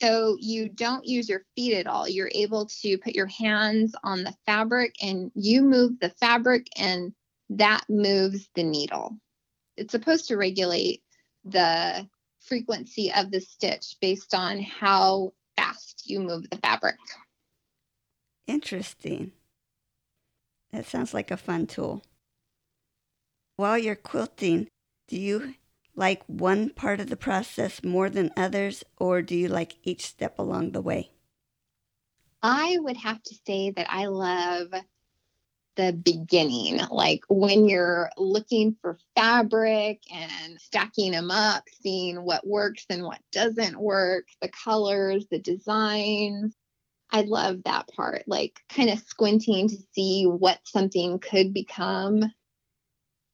So 0.00 0.36
you 0.40 0.68
don't 0.68 1.04
use 1.04 1.28
your 1.28 1.44
feet 1.54 1.74
at 1.74 1.86
all. 1.86 2.08
You're 2.08 2.30
able 2.34 2.66
to 2.82 2.98
put 2.98 3.14
your 3.14 3.26
hands 3.26 3.94
on 4.02 4.24
the 4.24 4.34
fabric 4.46 4.94
and 5.02 5.30
you 5.34 5.62
move 5.62 6.00
the 6.00 6.10
fabric, 6.10 6.66
and 6.76 7.12
that 7.50 7.84
moves 7.88 8.48
the 8.54 8.62
needle 8.64 9.18
it's 9.76 9.92
supposed 9.92 10.28
to 10.28 10.36
regulate 10.36 11.02
the 11.44 12.08
frequency 12.40 13.12
of 13.12 13.30
the 13.30 13.40
stitch 13.40 13.96
based 14.00 14.34
on 14.34 14.60
how 14.60 15.32
fast 15.56 16.02
you 16.06 16.20
move 16.20 16.48
the 16.50 16.58
fabric. 16.58 16.96
Interesting. 18.46 19.32
That 20.72 20.86
sounds 20.86 21.14
like 21.14 21.30
a 21.30 21.36
fun 21.36 21.66
tool. 21.66 22.02
While 23.56 23.78
you're 23.78 23.94
quilting, 23.94 24.68
do 25.08 25.16
you 25.16 25.54
like 25.96 26.22
one 26.26 26.70
part 26.70 27.00
of 27.00 27.08
the 27.08 27.16
process 27.16 27.82
more 27.84 28.10
than 28.10 28.30
others, 28.36 28.84
or 28.96 29.22
do 29.22 29.34
you 29.36 29.48
like 29.48 29.76
each 29.82 30.06
step 30.06 30.38
along 30.38 30.72
the 30.72 30.82
way? 30.82 31.10
I 32.42 32.76
would 32.78 32.96
have 32.98 33.22
to 33.22 33.34
say 33.46 33.70
that 33.70 33.86
I 33.88 34.06
love 34.06 34.68
the 35.76 35.92
beginning, 35.92 36.80
like 36.90 37.22
when 37.28 37.68
you're 37.68 38.10
looking 38.16 38.76
for 38.80 38.98
fabric 39.16 40.02
and 40.12 40.60
stacking 40.60 41.12
them 41.12 41.30
up, 41.30 41.64
seeing 41.80 42.22
what 42.22 42.46
works 42.46 42.84
and 42.90 43.02
what 43.02 43.20
doesn't 43.32 43.78
work, 43.80 44.26
the 44.40 44.48
colors, 44.48 45.26
the 45.30 45.38
designs. 45.38 46.54
I 47.10 47.22
love 47.22 47.62
that 47.64 47.88
part, 47.88 48.24
like 48.26 48.60
kind 48.68 48.90
of 48.90 48.98
squinting 49.00 49.68
to 49.68 49.76
see 49.92 50.24
what 50.24 50.58
something 50.64 51.18
could 51.18 51.54
become. 51.54 52.24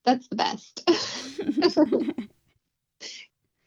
That's 0.05 0.29
the 0.29 0.37
best. 0.37 0.89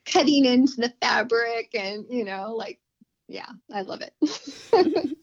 Cutting 0.06 0.46
into 0.46 0.76
the 0.78 0.94
fabric 1.02 1.70
and, 1.74 2.06
you 2.10 2.26
know, 2.26 2.54
like, 2.56 2.80
yeah, 3.28 3.50
I 3.72 3.82
love 3.82 4.02
it. 4.02 4.14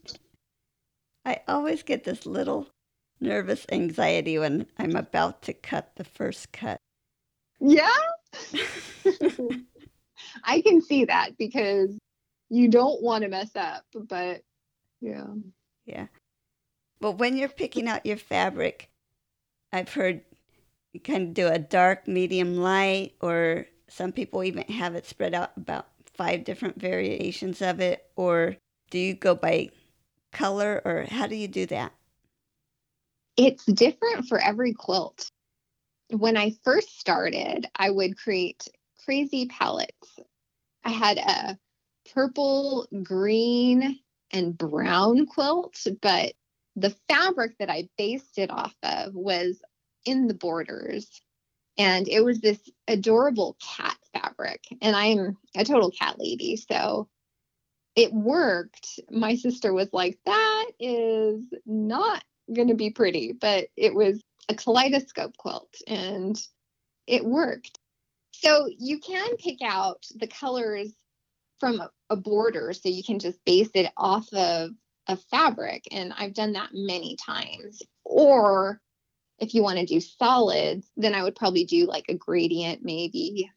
I 1.25 1.41
always 1.47 1.83
get 1.83 2.05
this 2.05 2.25
little 2.27 2.69
nervous 3.21 3.67
anxiety 3.71 4.39
when 4.39 4.67
I'm 4.79 4.97
about 4.97 5.43
to 5.43 5.53
cut 5.53 5.93
the 5.97 6.05
first 6.05 6.53
cut. 6.53 6.79
Yeah. 7.61 7.89
I 10.45 10.61
can 10.63 10.81
see 10.81 11.05
that 11.05 11.37
because 11.39 11.97
you 12.49 12.69
don't 12.69 13.03
want 13.03 13.23
to 13.23 13.29
mess 13.29 13.55
up, 13.55 13.85
but 13.95 14.43
yeah. 15.01 15.27
Yeah. 15.85 16.07
But 17.01 17.13
when 17.13 17.37
you're 17.37 17.49
picking 17.49 17.89
out 17.89 18.07
your 18.07 18.17
fabric, 18.17 18.91
I've 19.73 19.93
heard 19.93 20.23
you 20.93 21.01
kind 21.01 21.29
of 21.29 21.35
do 21.35 21.47
a 21.49 21.59
dark, 21.59 22.09
medium, 22.09 22.57
light, 22.57 23.15
or 23.21 23.67
some 23.91 24.13
people 24.13 24.45
even 24.45 24.65
have 24.65 24.95
it 24.95 25.07
spread 25.07 25.35
out 25.35 25.53
about 25.57 25.89
five 26.15 26.45
different 26.45 26.81
variations 26.81 27.63
of 27.63 27.81
it. 27.81 28.07
Or 28.17 28.57
do 28.91 28.99
you 28.99 29.15
go 29.15 29.35
by 29.35 29.71
color, 30.33 30.81
or 30.85 31.07
how 31.09 31.27
do 31.27 31.37
you 31.37 31.49
do 31.49 31.67
that? 31.67 31.93
it's 33.41 33.65
different 33.65 34.27
for 34.29 34.39
every 34.39 34.75
quilt. 34.75 35.31
When 36.11 36.37
I 36.37 36.53
first 36.63 37.01
started, 37.01 37.67
I 37.75 37.89
would 37.89 38.19
create 38.19 38.69
crazy 39.05 39.47
palettes. 39.47 40.19
I 40.85 40.91
had 40.91 41.17
a 41.17 41.59
purple, 42.13 42.87
green, 43.03 43.99
and 44.31 44.59
brown 44.59 45.25
quilt, 45.25 45.87
but 46.03 46.35
the 46.77 46.95
fabric 47.09 47.57
that 47.59 47.71
I 47.71 47.89
based 47.97 48.39
it 48.39 48.51
off 48.51 48.75
of 48.83 49.15
was 49.15 49.63
in 50.05 50.27
the 50.27 50.35
borders. 50.35 51.23
And 51.81 52.07
it 52.09 52.23
was 52.23 52.41
this 52.41 52.59
adorable 52.89 53.57
cat 53.77 53.97
fabric. 54.13 54.63
And 54.83 54.95
I'm 54.95 55.39
a 55.57 55.65
total 55.65 55.91
cat 55.91 56.17
lady. 56.19 56.57
So 56.57 57.09
it 57.97 58.13
worked. 58.13 59.01
My 59.11 59.37
sister 59.37 59.73
was 59.73 59.89
like, 59.91 60.19
that 60.27 60.67
is 60.79 61.43
not 61.65 62.23
going 62.55 62.69
to 62.69 62.75
be 62.75 62.91
pretty, 62.91 63.33
but 63.33 63.69
it 63.79 63.95
was 63.95 64.23
a 64.51 64.55
kaleidoscope 64.55 65.39
quilt 65.39 65.75
and 65.87 66.39
it 67.07 67.25
worked. 67.25 67.79
So 68.33 68.69
you 68.79 68.99
can 68.99 69.39
pick 69.39 69.63
out 69.65 70.05
the 70.17 70.27
colors 70.27 70.93
from 71.61 71.81
a, 72.11 72.17
border 72.17 72.75
so 72.75 72.91
you 72.91 73.03
can 73.03 73.19
just 73.19 73.39
base 73.47 73.71
it 73.75 73.91
off 73.97 74.31
of 74.35 74.71
a 75.07 75.17
fabric. 75.17 75.85
And 75.93 76.13
I've 76.19 76.35
done 76.35 76.53
that 76.53 76.71
many 76.75 77.17
times. 77.25 77.81
Or 78.05 78.81
if 79.41 79.55
you 79.55 79.63
want 79.63 79.79
to 79.79 79.87
do 79.87 80.01
solids, 80.01 80.87
then 80.97 81.15
I 81.15 81.23
would 81.23 81.35
probably 81.35 81.65
do 81.65 81.87
like 81.87 82.07
a 82.09 82.15
gradient 82.15 82.85
maybe. 82.85 83.51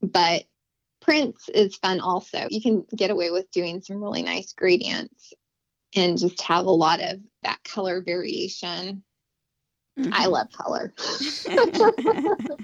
But 0.00 0.44
prints 1.00 1.48
is 1.48 1.76
fun 1.76 2.00
also. 2.00 2.46
You 2.48 2.62
can 2.62 2.86
get 2.96 3.10
away 3.10 3.30
with 3.30 3.50
doing 3.50 3.82
some 3.82 4.02
really 4.02 4.22
nice 4.22 4.52
gradients 4.52 5.32
and 5.94 6.18
just 6.18 6.40
have 6.42 6.66
a 6.66 6.70
lot 6.70 7.00
of 7.02 7.18
that 7.42 7.62
color 7.64 8.02
variation. 8.02 9.02
Mm-hmm. 9.98 10.10
I 10.12 10.26
love 10.26 10.48
color. 10.52 10.94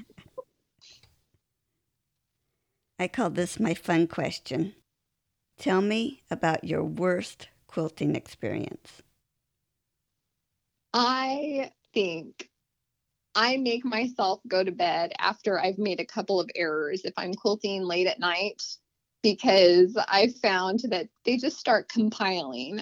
I 3.01 3.07
call 3.07 3.31
this 3.31 3.61
my 3.61 3.75
fun 3.75 4.07
question. 4.07 4.75
Tell 5.59 5.81
me 5.81 6.23
about 6.31 6.65
your 6.65 6.83
worst 6.85 7.49
quilting 7.67 8.17
experience. 8.17 9.03
I 10.95 11.71
think 11.99 12.49
I 13.35 13.57
make 13.57 13.85
myself 13.85 14.41
go 14.47 14.63
to 14.63 14.71
bed 14.71 15.13
after 15.19 15.59
I've 15.59 15.79
made 15.79 15.99
a 15.99 16.07
couple 16.07 16.39
of 16.39 16.49
errors 16.55 17.05
if 17.05 17.13
I'm 17.17 17.35
quilting 17.35 17.83
late 17.83 18.07
at 18.07 18.21
night 18.21 18.63
because 19.25 19.97
I 19.97 20.29
found 20.41 20.81
that 20.91 21.09
they 21.25 21.37
just 21.39 21.59
start 21.59 21.89
compiling. 21.89 22.81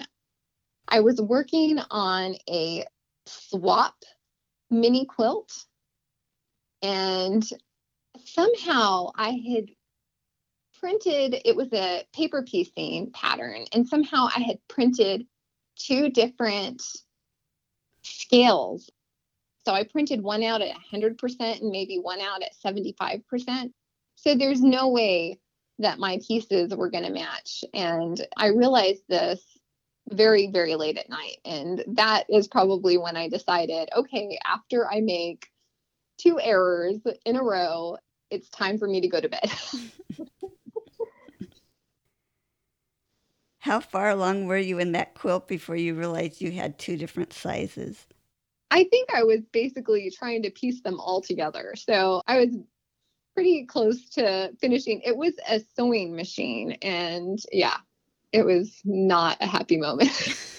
I 0.87 0.99
was 0.99 1.19
working 1.19 1.79
on 1.89 2.35
a 2.47 2.85
swap 3.25 3.95
mini 4.69 5.05
quilt. 5.05 5.51
And 6.83 7.43
somehow 8.23 9.13
I 9.15 9.31
had 9.31 9.65
printed, 10.79 11.41
it 11.43 11.55
was 11.55 11.73
a 11.73 12.05
paper 12.13 12.43
piecing 12.43 13.09
pattern, 13.13 13.65
and 13.73 13.87
somehow 13.87 14.27
I 14.35 14.41
had 14.41 14.59
printed 14.67 15.25
two 15.75 16.09
different 16.09 16.83
scales. 18.03 18.91
So 19.67 19.73
I 19.73 19.83
printed 19.83 20.23
one 20.23 20.43
out 20.43 20.61
at 20.61 20.77
100% 20.93 21.59
and 21.59 21.71
maybe 21.71 21.99
one 21.99 22.21
out 22.21 22.41
at 22.41 22.55
75%. 22.65 23.73
So 24.15 24.33
there's 24.33 24.61
no 24.61 24.87
way 24.87 25.41
that 25.79 25.99
my 25.99 26.21
pieces 26.25 26.73
were 26.73 26.89
going 26.89 27.03
to 27.03 27.11
match. 27.11 27.65
And 27.73 28.25
I 28.37 28.47
realized 28.47 29.01
this 29.09 29.41
very, 30.09 30.49
very 30.51 30.75
late 30.75 30.97
at 30.97 31.09
night. 31.09 31.39
And 31.43 31.83
that 31.85 32.23
is 32.29 32.47
probably 32.47 32.97
when 32.97 33.17
I 33.17 33.27
decided 33.27 33.89
okay, 33.93 34.39
after 34.45 34.89
I 34.89 35.01
make 35.01 35.49
two 36.17 36.39
errors 36.39 36.99
in 37.25 37.35
a 37.35 37.43
row, 37.43 37.97
it's 38.31 38.47
time 38.47 38.77
for 38.77 38.87
me 38.87 39.01
to 39.01 39.09
go 39.09 39.19
to 39.19 39.27
bed. 39.27 39.51
How 43.59 43.81
far 43.81 44.11
along 44.11 44.45
were 44.45 44.57
you 44.57 44.79
in 44.79 44.93
that 44.93 45.13
quilt 45.13 45.49
before 45.49 45.75
you 45.75 45.93
realized 45.93 46.39
you 46.39 46.53
had 46.53 46.79
two 46.79 46.95
different 46.95 47.33
sizes? 47.33 48.07
I 48.69 48.83
think 48.85 49.13
I 49.13 49.23
was 49.23 49.41
basically 49.51 50.11
trying 50.11 50.43
to 50.43 50.49
piece 50.49 50.81
them 50.81 50.99
all 50.99 51.21
together. 51.21 51.73
So 51.75 52.21
I 52.27 52.39
was 52.39 52.49
pretty 53.33 53.65
close 53.65 54.09
to 54.09 54.51
finishing. 54.59 55.01
It 55.05 55.15
was 55.15 55.33
a 55.47 55.61
sewing 55.75 56.15
machine, 56.15 56.73
and 56.81 57.39
yeah, 57.51 57.77
it 58.31 58.43
was 58.43 58.81
not 58.83 59.37
a 59.39 59.47
happy 59.47 59.77
moment. 59.77 60.11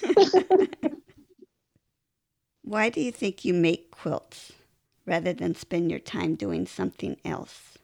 Why 2.62 2.90
do 2.90 3.00
you 3.00 3.12
think 3.12 3.44
you 3.44 3.54
make 3.54 3.90
quilts 3.90 4.52
rather 5.06 5.32
than 5.32 5.54
spend 5.54 5.90
your 5.90 6.00
time 6.00 6.34
doing 6.34 6.66
something 6.66 7.16
else? 7.24 7.78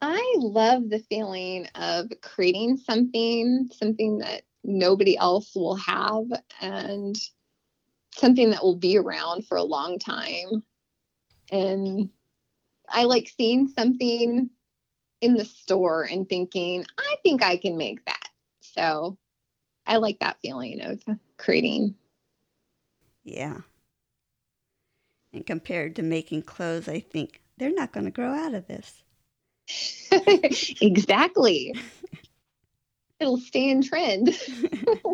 I 0.00 0.34
love 0.38 0.90
the 0.90 0.98
feeling 0.98 1.68
of 1.76 2.10
creating 2.20 2.78
something, 2.78 3.70
something 3.72 4.18
that 4.18 4.42
nobody 4.64 5.16
else 5.16 5.54
will 5.54 5.76
have, 5.76 6.24
and 6.60 7.16
something 8.14 8.50
that 8.50 8.62
will 8.62 8.76
be 8.76 8.98
around 8.98 9.46
for 9.46 9.56
a 9.56 9.62
long 9.62 9.98
time. 9.98 10.62
And 11.50 12.10
I 12.88 13.04
like 13.04 13.32
seeing 13.36 13.68
something 13.68 14.50
in 15.20 15.34
the 15.34 15.44
store 15.44 16.02
and 16.04 16.28
thinking, 16.28 16.84
I 16.98 17.16
think 17.22 17.42
I 17.42 17.56
can 17.56 17.76
make 17.76 18.04
that. 18.06 18.28
So 18.60 19.16
I 19.86 19.96
like 19.96 20.18
that 20.20 20.38
feeling 20.42 20.80
of 20.82 21.02
creating. 21.38 21.94
Yeah. 23.24 23.58
And 25.32 25.46
compared 25.46 25.96
to 25.96 26.02
making 26.02 26.42
clothes, 26.42 26.88
I 26.88 27.00
think 27.00 27.40
they're 27.56 27.72
not 27.72 27.92
going 27.92 28.04
to 28.04 28.10
grow 28.10 28.32
out 28.32 28.54
of 28.54 28.66
this. 28.66 29.02
exactly. 30.80 31.74
It'll 33.20 33.38
stay 33.38 33.70
in 33.70 33.82
trend. 33.82 34.30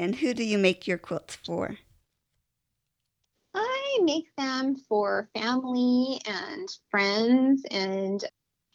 and 0.00 0.16
who 0.16 0.32
do 0.32 0.42
you 0.42 0.56
make 0.56 0.88
your 0.88 0.96
quilts 0.96 1.36
for? 1.36 1.76
I 3.54 3.98
make 4.02 4.34
them 4.38 4.74
for 4.88 5.28
family 5.34 6.22
and 6.24 6.66
friends, 6.90 7.62
and 7.70 8.24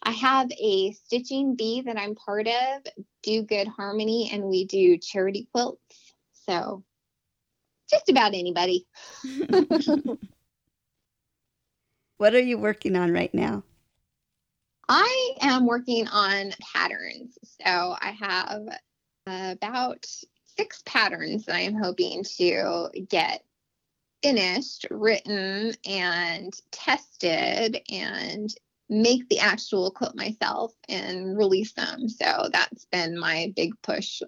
I 0.03 0.12
have 0.12 0.51
a 0.51 0.91
stitching 0.91 1.55
bee 1.55 1.82
that 1.82 1.98
I'm 1.98 2.13
part 2.13 2.48
of, 2.48 2.84
Do 3.24 3.41
Good 3.41 3.67
Harmony, 3.67 4.29
and 4.32 4.44
we 4.44 4.65
do 4.65 5.00
charity 5.00 5.48
quilts. 5.51 5.82
So 6.48 6.84
just 7.89 8.08
about 8.08 8.36
anybody. 8.36 8.86
what 12.17 12.36
are 12.36 12.39
you 12.39 12.60
working 12.60 12.96
on 12.96 13.12
right 13.12 13.34
now? 13.34 13.63
I 14.88 15.34
am 15.41 15.65
working 15.65 16.08
on 16.08 16.52
patterns. 16.76 17.36
So 17.41 17.95
I 17.99 18.15
have 18.19 18.62
about 19.26 20.06
six 20.58 20.82
patterns 20.86 21.46
that 21.46 21.56
I'm 21.56 21.76
hoping 21.76 22.24
to 22.38 22.89
get 23.10 23.44
finished, 24.24 24.88
written, 24.89 25.74
and 25.86 26.54
tested 26.72 27.82
and 27.91 28.54
make 28.89 29.28
the 29.30 29.39
actual 29.39 29.91
quilt 29.91 30.15
myself 30.15 30.74
and 30.88 31.38
release 31.38 31.74
them. 31.74 32.08
So 32.08 32.50
that's 32.52 32.86
been 32.86 33.20
my 33.20 33.52
big 33.56 33.74
push 33.82 34.22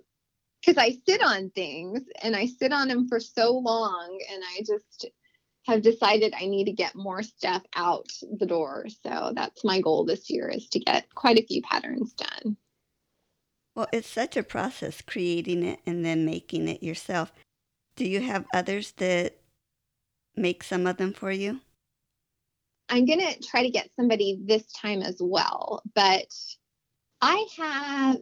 because 0.61 0.77
I 0.77 0.97
sit 1.07 1.23
on 1.23 1.51
things 1.51 2.01
and 2.21 2.35
I 2.35 2.47
sit 2.47 2.73
on 2.73 2.87
them 2.87 3.07
for 3.07 3.19
so 3.19 3.57
long 3.57 4.19
and 4.31 4.43
I 4.43 4.59
just 4.59 5.05
have 5.65 5.81
decided 5.81 6.33
I 6.33 6.45
need 6.45 6.65
to 6.65 6.71
get 6.71 6.95
more 6.95 7.23
stuff 7.23 7.61
out 7.75 8.07
the 8.39 8.45
door. 8.45 8.87
So 9.03 9.33
that's 9.35 9.63
my 9.63 9.81
goal 9.81 10.05
this 10.05 10.29
year 10.29 10.49
is 10.49 10.67
to 10.69 10.79
get 10.79 11.13
quite 11.13 11.37
a 11.37 11.45
few 11.45 11.61
patterns 11.61 12.13
done. 12.13 12.57
Well, 13.77 13.87
it's 13.93 14.09
such 14.09 14.35
a 14.35 14.41
process 14.41 15.03
creating 15.03 15.61
it 15.61 15.81
and 15.85 16.03
then 16.03 16.25
making 16.25 16.67
it 16.67 16.81
yourself. 16.81 17.31
Do 17.95 18.07
you 18.07 18.21
have 18.21 18.47
others 18.51 18.93
that 18.93 19.37
make 20.35 20.63
some 20.63 20.87
of 20.87 20.97
them 20.97 21.13
for 21.13 21.31
you? 21.31 21.61
I'm 22.89 23.05
going 23.05 23.19
to 23.19 23.39
try 23.39 23.61
to 23.61 23.69
get 23.69 23.91
somebody 23.95 24.39
this 24.43 24.65
time 24.71 25.03
as 25.03 25.17
well, 25.19 25.83
but 25.93 26.25
I 27.21 27.45
have 27.57 28.17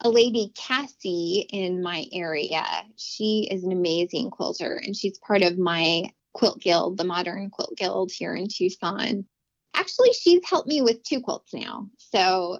a 0.00 0.10
lady, 0.10 0.52
Cassie, 0.54 1.46
in 1.48 1.82
my 1.82 2.04
area. 2.12 2.66
She 2.96 3.48
is 3.50 3.64
an 3.64 3.72
amazing 3.72 4.32
quilter 4.32 4.76
and 4.84 4.94
she's 4.94 5.16
part 5.26 5.40
of 5.40 5.56
my 5.56 6.12
quilt 6.34 6.60
guild, 6.60 6.98
the 6.98 7.04
Modern 7.04 7.48
Quilt 7.48 7.74
Guild 7.78 8.12
here 8.12 8.34
in 8.34 8.48
Tucson. 8.48 9.24
Actually, 9.72 10.12
she's 10.12 10.42
helped 10.44 10.68
me 10.68 10.82
with 10.82 11.02
two 11.04 11.22
quilts 11.22 11.54
now. 11.54 11.88
So, 11.96 12.58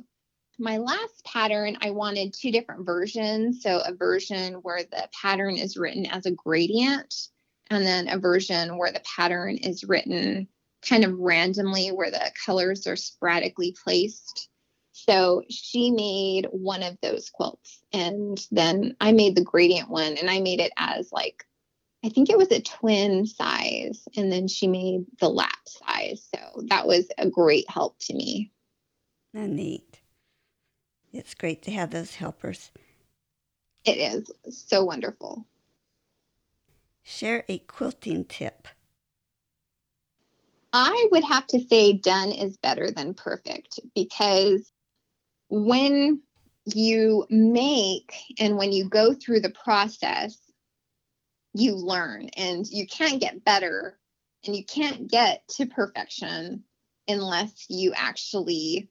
my 0.59 0.79
last 0.79 1.25
pattern, 1.25 1.77
I 1.81 1.90
wanted 1.90 2.33
two 2.35 2.53
different 2.53 2.87
versions. 2.87 3.62
So, 3.62 3.81
a 3.85 3.95
version 3.95 4.55
where 4.55 4.83
the 4.83 5.09
pattern 5.21 5.57
is 5.57 5.77
written 5.77 6.07
as 6.07 6.27
a 6.27 6.31
gradient 6.31 7.29
and 7.71 7.85
then 7.85 8.09
a 8.09 8.19
version 8.19 8.77
where 8.77 8.93
the 8.93 9.03
pattern 9.17 9.57
is 9.57 9.85
written 9.85 10.49
kind 10.88 11.05
of 11.05 11.19
randomly 11.19 11.88
where 11.88 12.11
the 12.11 12.31
colors 12.45 12.87
are 12.87 12.97
sporadically 12.97 13.75
placed. 13.85 14.49
So 14.93 15.43
she 15.51 15.90
made 15.90 16.47
one 16.51 16.83
of 16.83 16.97
those 17.03 17.31
quilts 17.31 17.83
and 17.93 18.38
then 18.51 18.97
I 19.01 19.12
made 19.12 19.35
the 19.35 19.45
gradient 19.45 19.90
one 19.90 20.17
and 20.17 20.31
I 20.31 20.40
made 20.40 20.61
it 20.61 20.73
as 20.77 21.11
like 21.11 21.45
I 22.05 22.11
think 22.11 22.29
it 22.29 22.38
was 22.38 22.53
a 22.53 22.61
twin 22.61 23.27
size 23.27 24.07
and 24.17 24.31
then 24.31 24.47
she 24.47 24.67
made 24.67 25.07
the 25.21 25.29
lap 25.29 25.59
size. 25.67 26.29
So 26.35 26.62
that 26.69 26.87
was 26.87 27.09
a 27.17 27.29
great 27.29 27.69
help 27.69 27.99
to 28.01 28.14
me. 28.14 28.53
Oh, 29.35 29.47
neat. 29.47 30.01
It's 31.14 31.35
great 31.35 31.62
to 31.62 31.70
have 31.70 31.90
those 31.90 32.16
helpers. 32.16 32.72
It 33.85 33.98
is 33.98 34.33
so 34.53 34.85
wonderful. 34.85 35.46
Share 37.05 37.44
a 37.48 37.59
quilting 37.59 38.24
tip. 38.24 38.66
I 40.72 41.09
would 41.12 41.22
have 41.22 41.46
to 41.48 41.61
say 41.61 41.92
done 41.92 42.33
is 42.33 42.57
better 42.57 42.90
than 42.90 43.14
perfect 43.14 43.79
because 43.94 44.72
when 45.48 46.20
you 46.64 47.27
make 47.31 48.12
and 48.40 48.57
when 48.57 48.72
you 48.72 48.88
go 48.88 49.14
through 49.14 49.40
the 49.40 49.50
process, 49.50 50.37
you 51.53 51.77
learn 51.77 52.29
and 52.37 52.66
you 52.66 52.88
can't 52.88 53.20
get 53.20 53.44
better 53.44 54.00
and 54.44 54.57
you 54.57 54.64
can't 54.64 55.09
get 55.09 55.46
to 55.48 55.66
perfection 55.66 56.64
unless 57.07 57.66
you 57.68 57.92
actually 57.94 58.88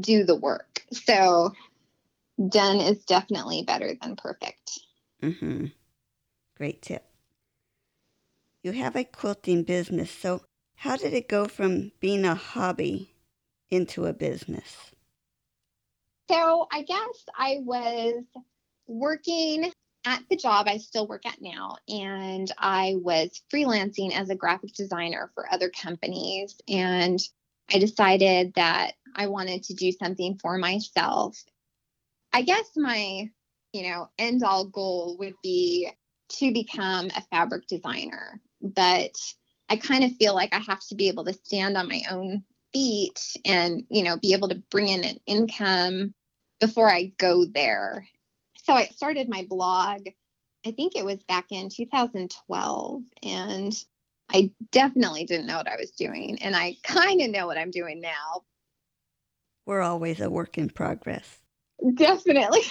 do 0.00 0.24
the 0.24 0.36
work. 0.36 0.82
So, 0.92 1.52
done 2.48 2.80
is 2.80 3.04
definitely 3.04 3.64
better 3.64 3.94
than 4.00 4.16
perfect. 4.16 4.78
Mm-hmm. 5.22 5.66
Great 6.56 6.82
tip 6.82 7.06
you 8.66 8.72
have 8.72 8.96
a 8.96 9.04
quilting 9.04 9.62
business. 9.62 10.10
So, 10.10 10.42
how 10.74 10.96
did 10.96 11.14
it 11.14 11.28
go 11.28 11.46
from 11.46 11.92
being 12.00 12.24
a 12.24 12.34
hobby 12.34 13.14
into 13.70 14.06
a 14.06 14.12
business? 14.12 14.90
So, 16.28 16.66
I 16.72 16.82
guess 16.82 17.24
I 17.38 17.58
was 17.62 18.24
working 18.88 19.70
at 20.04 20.22
the 20.28 20.36
job 20.36 20.66
I 20.68 20.78
still 20.78 21.06
work 21.06 21.24
at 21.26 21.40
now, 21.40 21.76
and 21.88 22.50
I 22.58 22.96
was 22.98 23.40
freelancing 23.54 24.12
as 24.12 24.30
a 24.30 24.34
graphic 24.34 24.74
designer 24.74 25.30
for 25.34 25.46
other 25.52 25.70
companies. 25.70 26.56
And 26.68 27.20
I 27.72 27.78
decided 27.78 28.52
that 28.56 28.94
I 29.16 29.26
wanted 29.26 29.64
to 29.64 29.74
do 29.74 29.90
something 29.92 30.38
for 30.38 30.58
myself. 30.58 31.42
I 32.32 32.42
guess 32.42 32.70
my, 32.76 33.30
you 33.72 33.82
know, 33.88 34.08
end 34.18 34.44
all 34.44 34.66
goal 34.66 35.16
would 35.18 35.34
be 35.42 35.90
to 36.28 36.52
become 36.52 37.06
a 37.16 37.22
fabric 37.22 37.66
designer 37.66 38.40
but 38.60 39.16
I 39.68 39.76
kind 39.76 40.04
of 40.04 40.16
feel 40.16 40.34
like 40.34 40.54
I 40.54 40.58
have 40.58 40.80
to 40.88 40.94
be 40.94 41.08
able 41.08 41.24
to 41.24 41.32
stand 41.32 41.76
on 41.76 41.88
my 41.88 42.02
own 42.10 42.44
feet 42.72 43.20
and, 43.44 43.84
you 43.88 44.02
know, 44.02 44.16
be 44.16 44.32
able 44.32 44.48
to 44.48 44.62
bring 44.70 44.88
in 44.88 45.04
an 45.04 45.18
income 45.26 46.14
before 46.60 46.90
I 46.90 47.12
go 47.18 47.44
there. 47.44 48.06
So 48.64 48.72
I 48.72 48.86
started 48.86 49.28
my 49.28 49.46
blog 49.48 50.08
I 50.66 50.72
think 50.72 50.96
it 50.96 51.04
was 51.04 51.22
back 51.28 51.52
in 51.52 51.68
2012. 51.68 53.02
And 53.22 53.84
I 54.32 54.50
definitely 54.72 55.24
didn't 55.24 55.46
know 55.46 55.58
what 55.58 55.68
I 55.68 55.76
was 55.78 55.92
doing. 55.92 56.38
And 56.42 56.56
I 56.56 56.76
kind 56.82 57.20
of 57.20 57.30
know 57.30 57.46
what 57.46 57.56
I'm 57.56 57.70
doing 57.70 58.00
now. 58.00 58.42
We're 59.66 59.82
always 59.82 60.20
a 60.20 60.30
work 60.30 60.56
in 60.56 60.70
progress. 60.70 61.40
Definitely. 61.94 62.62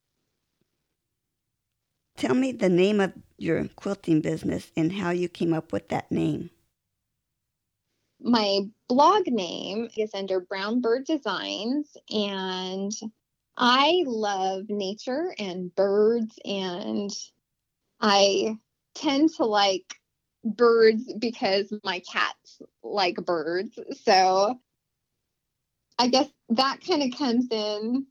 Tell 2.17 2.35
me 2.35 2.53
the 2.53 2.69
name 2.69 3.01
of 3.01 3.13
your 3.37 3.69
quilting 3.77 4.21
business 4.23 4.73
and 4.77 4.91
how 4.91 5.11
you 5.11 5.29
came 5.29 5.53
up 5.53 5.73
with 5.73 5.89
that 5.91 6.11
name. 6.11 6.51
My 8.21 8.63
blog 8.89 9.29
name 9.29 9.89
is 9.97 10.11
under 10.15 10.41
Brown 10.41 10.81
Bird 10.81 11.05
Designs, 11.05 11.97
and 12.11 12.91
I 13.57 14.03
love 14.07 14.65
nature 14.69 15.33
and 15.39 15.73
birds, 15.77 16.37
and 16.45 17.13
I 18.01 18.57
tend 18.97 19.35
to 19.35 19.45
like 19.45 19.95
birds 20.45 21.13
because 21.19 21.73
my 21.85 22.01
cats 22.01 22.61
like 22.83 23.17
birds. 23.17 23.79
So 24.03 24.59
I 25.99 26.09
guess 26.09 26.29
that 26.51 26.79
kind 26.87 27.03
of 27.03 27.19
comes 27.19 27.47
in 27.51 28.07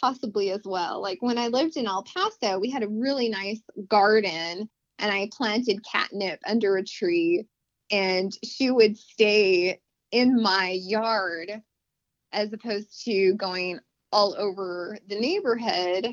possibly 0.00 0.50
as 0.50 0.62
well. 0.64 1.00
Like 1.00 1.18
when 1.20 1.38
I 1.38 1.48
lived 1.48 1.76
in 1.76 1.86
El 1.86 2.04
Paso, 2.04 2.58
we 2.58 2.70
had 2.70 2.82
a 2.82 2.88
really 2.88 3.28
nice 3.28 3.62
garden 3.88 4.68
and 4.98 5.12
I 5.12 5.28
planted 5.32 5.84
catnip 5.90 6.40
under 6.46 6.76
a 6.76 6.84
tree 6.84 7.46
and 7.90 8.32
she 8.44 8.70
would 8.70 8.96
stay 8.96 9.80
in 10.10 10.40
my 10.40 10.70
yard 10.70 11.62
as 12.32 12.52
opposed 12.52 13.04
to 13.04 13.34
going 13.34 13.80
all 14.12 14.34
over 14.38 14.98
the 15.08 15.18
neighborhood 15.18 16.08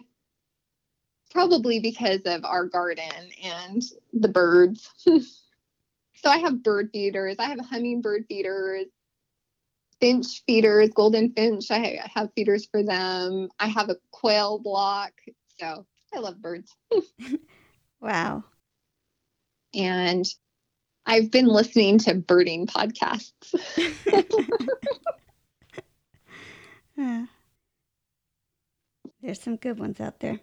probably 1.32 1.80
because 1.80 2.22
of 2.26 2.46
our 2.46 2.66
garden 2.66 3.32
and 3.44 3.82
the 4.14 4.28
birds. 4.28 4.90
so 5.04 6.30
I 6.30 6.38
have 6.38 6.64
bird 6.64 6.90
feeders, 6.94 7.38
I 7.40 7.46
have 7.46 7.60
hummingbird 7.60 8.26
feeders, 8.28 8.86
finch 10.04 10.44
feeders, 10.46 10.90
golden 10.90 11.32
finch. 11.32 11.72
I 11.72 12.02
have 12.14 12.30
feeders 12.36 12.68
for 12.70 12.84
them. 12.84 13.48
I 13.58 13.68
have 13.68 13.90
a 13.90 13.96
quail 14.12 14.60
block. 14.60 15.14
So 15.58 15.86
I 16.14 16.20
love 16.20 16.42
birds. 16.42 16.76
wow. 18.02 18.44
And 19.74 20.26
I've 21.06 21.32
been 21.32 21.48
listening 21.48 22.00
to 22.00 22.16
birding 22.16 22.68
podcasts. 22.68 23.32
There's 29.22 29.40
some 29.42 29.56
good 29.56 29.80
ones 29.80 30.02
out 30.02 30.20
there. 30.20 30.42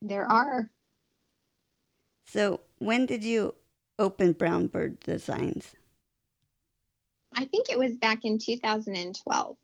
There 0.00 0.24
are. 0.24 0.70
So, 2.26 2.60
when 2.78 3.04
did 3.04 3.22
you 3.22 3.54
open 3.98 4.32
Brown 4.32 4.68
Bird 4.68 4.98
Designs? 5.00 5.74
I 7.34 7.44
think 7.46 7.70
it 7.70 7.78
was 7.78 7.96
back 7.96 8.24
in 8.24 8.38
2012. 8.38 9.56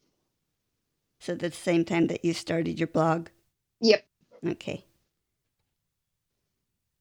So, 1.21 1.35
the 1.35 1.51
same 1.51 1.85
time 1.85 2.07
that 2.09 2.25
you 2.25 2.33
started 2.33 2.79
your 2.79 2.89
blog? 2.89 3.29
Yep. 3.81 4.05
Okay. 4.47 4.85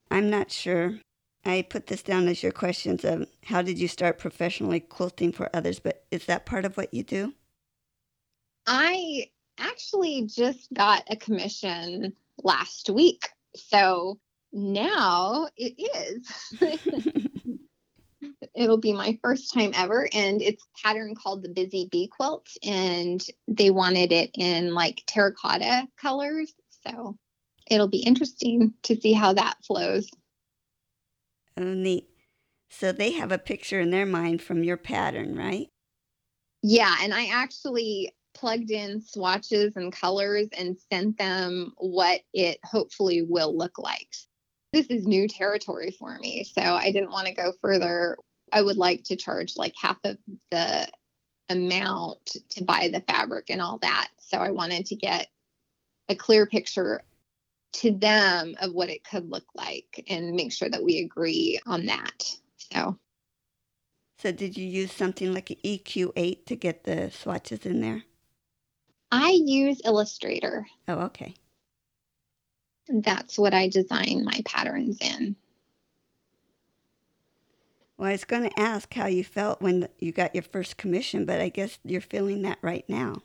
I'm 0.09 0.29
not 0.29 0.51
sure. 0.51 0.99
I 1.45 1.61
put 1.61 1.87
this 1.87 2.01
down 2.01 2.27
as 2.27 2.43
your 2.43 2.51
questions 2.51 3.05
of 3.05 3.27
how 3.45 3.61
did 3.61 3.79
you 3.79 3.87
start 3.87 4.19
professionally 4.19 4.79
quilting 4.79 5.31
for 5.31 5.49
others, 5.55 5.79
but 5.79 6.05
is 6.11 6.25
that 6.25 6.45
part 6.45 6.65
of 6.65 6.75
what 6.75 6.93
you 6.93 7.03
do? 7.03 7.33
I 8.65 9.29
actually 9.57 10.23
just 10.23 10.73
got 10.73 11.03
a 11.09 11.15
commission 11.15 12.13
last 12.43 12.89
week. 12.89 13.29
So 13.55 14.19
now 14.51 15.47
it 15.55 15.75
is. 15.79 17.27
It'll 18.57 18.79
be 18.79 18.91
my 18.91 19.19
first 19.21 19.53
time 19.53 19.71
ever, 19.75 20.09
and 20.13 20.41
it's 20.41 20.65
pattern 20.83 21.13
called 21.13 21.43
the 21.43 21.49
Busy 21.49 21.87
Bee 21.91 22.07
Quilt, 22.07 22.47
and 22.63 23.23
they 23.47 23.69
wanted 23.69 24.11
it 24.11 24.31
in 24.33 24.73
like 24.73 25.03
terracotta 25.05 25.87
colors. 26.01 26.51
So 26.85 27.15
it'll 27.69 27.87
be 27.87 27.99
interesting 27.99 28.73
to 28.81 28.99
see 28.99 29.13
how 29.13 29.33
that 29.33 29.57
flows. 29.63 30.09
Oh, 31.55 31.73
neat. 31.73 32.07
So 32.69 32.91
they 32.91 33.11
have 33.11 33.31
a 33.31 33.37
picture 33.37 33.79
in 33.79 33.91
their 33.91 34.07
mind 34.07 34.41
from 34.41 34.63
your 34.63 34.77
pattern, 34.77 35.35
right? 35.35 35.67
Yeah, 36.63 36.95
and 37.01 37.13
I 37.13 37.27
actually 37.27 38.15
plugged 38.33 38.71
in 38.71 39.01
swatches 39.01 39.75
and 39.75 39.93
colors 39.93 40.47
and 40.57 40.77
sent 40.91 41.19
them 41.19 41.73
what 41.77 42.21
it 42.33 42.59
hopefully 42.63 43.21
will 43.21 43.55
look 43.55 43.77
like. 43.77 44.09
This 44.73 44.87
is 44.87 45.07
new 45.07 45.27
territory 45.27 45.91
for 45.91 46.17
me, 46.19 46.43
so 46.43 46.61
I 46.61 46.91
didn't 46.91 47.11
want 47.11 47.27
to 47.27 47.33
go 47.33 47.53
further. 47.61 48.17
I 48.51 48.61
would 48.61 48.77
like 48.77 49.03
to 49.05 49.15
charge 49.15 49.57
like 49.57 49.73
half 49.79 49.97
of 50.03 50.17
the 50.51 50.87
amount 51.49 52.37
to 52.49 52.63
buy 52.63 52.89
the 52.91 53.01
fabric 53.01 53.49
and 53.49 53.61
all 53.61 53.77
that. 53.79 54.09
So 54.19 54.37
I 54.37 54.51
wanted 54.51 54.85
to 54.87 54.95
get 54.95 55.27
a 56.09 56.15
clear 56.15 56.45
picture 56.45 57.01
to 57.73 57.91
them 57.91 58.55
of 58.61 58.73
what 58.73 58.89
it 58.89 59.03
could 59.03 59.29
look 59.29 59.45
like 59.53 60.03
and 60.09 60.35
make 60.35 60.51
sure 60.51 60.69
that 60.69 60.83
we 60.83 60.99
agree 60.99 61.59
on 61.65 61.85
that. 61.87 62.23
So 62.57 62.97
So 64.19 64.31
did 64.31 64.57
you 64.57 64.65
use 64.65 64.91
something 64.91 65.33
like 65.33 65.51
an 65.51 65.57
EQ8 65.63 66.45
to 66.45 66.55
get 66.55 66.83
the 66.83 67.11
swatches 67.11 67.65
in 67.65 67.81
there? 67.81 68.03
I 69.11 69.29
use 69.29 69.81
Illustrator. 69.85 70.67
Oh, 70.87 70.99
okay. 71.01 71.35
That's 72.89 73.37
what 73.37 73.53
I 73.53 73.69
design 73.69 74.23
my 74.25 74.41
patterns 74.45 74.97
in. 75.01 75.35
Well, 77.97 78.09
I 78.09 78.11
was 78.11 78.25
going 78.25 78.49
to 78.49 78.59
ask 78.59 78.93
how 78.93 79.07
you 79.07 79.23
felt 79.23 79.61
when 79.61 79.87
you 79.99 80.11
got 80.11 80.35
your 80.35 80.43
first 80.43 80.77
commission, 80.77 81.25
but 81.25 81.41
I 81.41 81.49
guess 81.49 81.79
you're 81.83 82.01
feeling 82.01 82.43
that 82.43 82.59
right 82.61 82.85
now. 82.87 83.23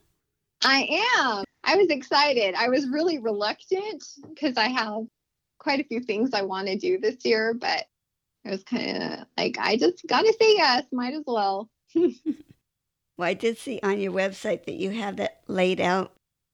I 0.64 1.02
am. 1.18 1.44
I 1.64 1.76
was 1.76 1.88
excited. 1.88 2.54
I 2.54 2.68
was 2.68 2.88
really 2.88 3.18
reluctant 3.18 4.02
because 4.28 4.56
I 4.56 4.68
have 4.68 5.04
quite 5.58 5.80
a 5.80 5.84
few 5.84 6.00
things 6.00 6.30
I 6.32 6.42
want 6.42 6.68
to 6.68 6.76
do 6.76 6.98
this 6.98 7.16
year, 7.24 7.54
but 7.54 7.86
I 8.46 8.50
was 8.50 8.64
kind 8.64 9.02
of 9.02 9.26
like, 9.36 9.56
I 9.58 9.76
just 9.76 10.06
got 10.06 10.22
to 10.22 10.32
say 10.40 10.56
yes, 10.56 10.84
might 10.90 11.14
as 11.14 11.24
well. 11.26 11.68
well, 11.94 12.12
I 13.18 13.34
did 13.34 13.58
see 13.58 13.78
on 13.82 14.00
your 14.00 14.12
website 14.12 14.64
that 14.64 14.74
you 14.74 14.90
have 14.90 15.16
that 15.16 15.42
laid 15.46 15.80
out 15.80 16.12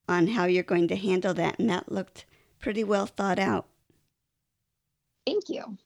on 0.09 0.27
how 0.27 0.45
you're 0.47 0.63
going 0.63 0.89
to 0.89 0.97
handle 0.97 1.35
that, 1.35 1.59
and 1.59 1.71
that 1.71 1.93
looked 1.93 2.25
pretty 2.59 2.83
well 2.83 3.07
thought 3.07 3.39
out. 3.39 3.67
Thank 5.25 5.49
you. 5.49 5.79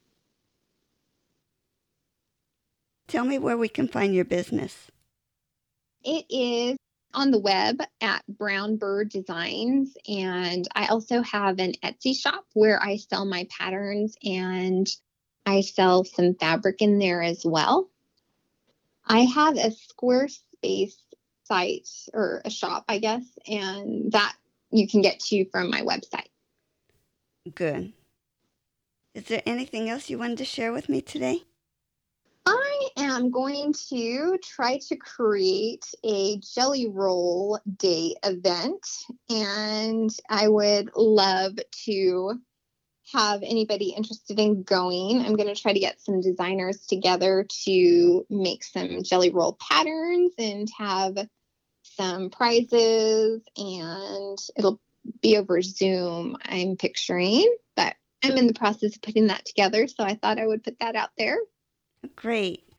Tell 3.13 3.27
me 3.27 3.39
where 3.39 3.59
we 3.59 3.69
can 3.69 3.89
find 3.89 4.15
your 4.15 4.25
business. 4.25 4.91
It 6.03 6.25
is 6.31 6.79
on 7.13 7.31
the 7.31 7.39
web 7.39 7.83
at 8.01 8.25
Brown 8.27 8.79
Bird 8.79 9.11
Designs. 9.11 9.95
And 10.09 10.67
I 10.75 10.87
also 10.87 11.21
have 11.21 11.59
an 11.59 11.75
Etsy 11.85 12.19
shop 12.19 12.47
where 12.55 12.83
I 12.83 12.97
sell 12.97 13.27
my 13.27 13.47
patterns 13.51 14.17
and 14.25 14.89
I 15.45 15.61
sell 15.61 16.05
some 16.05 16.37
fabric 16.37 16.81
in 16.81 16.99
there 16.99 17.21
as 17.21 17.43
well. 17.45 17.91
I 19.05 19.25
have 19.25 19.59
a 19.59 19.73
Squarespace 19.73 20.95
site 21.45 21.91
or 22.15 22.41
a 22.47 22.51
shop, 22.51 22.87
I 22.89 22.97
guess, 22.97 23.25
and 23.47 24.11
that 24.13 24.35
you 24.71 24.89
can 24.89 25.03
get 25.03 25.21
to 25.21 25.45
from 25.51 25.69
my 25.69 25.83
website. 25.83 26.31
Good. 27.55 27.93
Is 29.13 29.25
there 29.25 29.43
anything 29.45 29.91
else 29.91 30.09
you 30.09 30.17
wanted 30.17 30.39
to 30.39 30.47
share 30.47 30.73
with 30.73 30.89
me 30.89 31.03
today? 31.03 31.43
I 33.13 33.17
am 33.17 33.31
going 33.31 33.75
to 33.91 34.39
try 34.43 34.79
to 34.89 34.97
create 34.97 35.85
a 36.03 36.39
jelly 36.39 36.89
roll 36.89 37.61
day 37.77 38.17
event, 38.25 38.87
and 39.29 40.11
I 40.31 40.49
would 40.49 40.89
love 40.97 41.59
to 41.85 42.41
have 43.13 43.43
anybody 43.43 43.91
interested 43.91 44.41
in 44.41 44.63
going. 44.63 45.21
I'm 45.21 45.37
going 45.37 45.55
to 45.55 45.61
try 45.61 45.75
to 45.75 45.79
get 45.79 46.01
some 46.01 46.23
designers 46.23 46.87
together 46.87 47.47
to 47.67 48.27
make 48.31 48.65
some 48.65 49.03
jelly 49.03 49.29
roll 49.29 49.59
patterns 49.61 50.33
and 50.39 50.67
have 50.79 51.19
some 51.83 52.31
prizes, 52.31 53.43
and 53.59 54.39
it'll 54.57 54.81
be 55.21 55.37
over 55.37 55.61
Zoom, 55.61 56.39
I'm 56.47 56.77
picturing, 56.77 57.55
but 57.77 57.95
I'm 58.25 58.39
in 58.39 58.47
the 58.47 58.55
process 58.55 58.97
of 58.97 59.03
putting 59.03 59.27
that 59.27 59.45
together, 59.45 59.87
so 59.87 60.03
I 60.03 60.15
thought 60.15 60.39
I 60.39 60.47
would 60.47 60.65
put 60.65 60.79
that 60.81 60.97
out 60.97 61.11
there. 61.19 61.37
Great. 62.17 62.72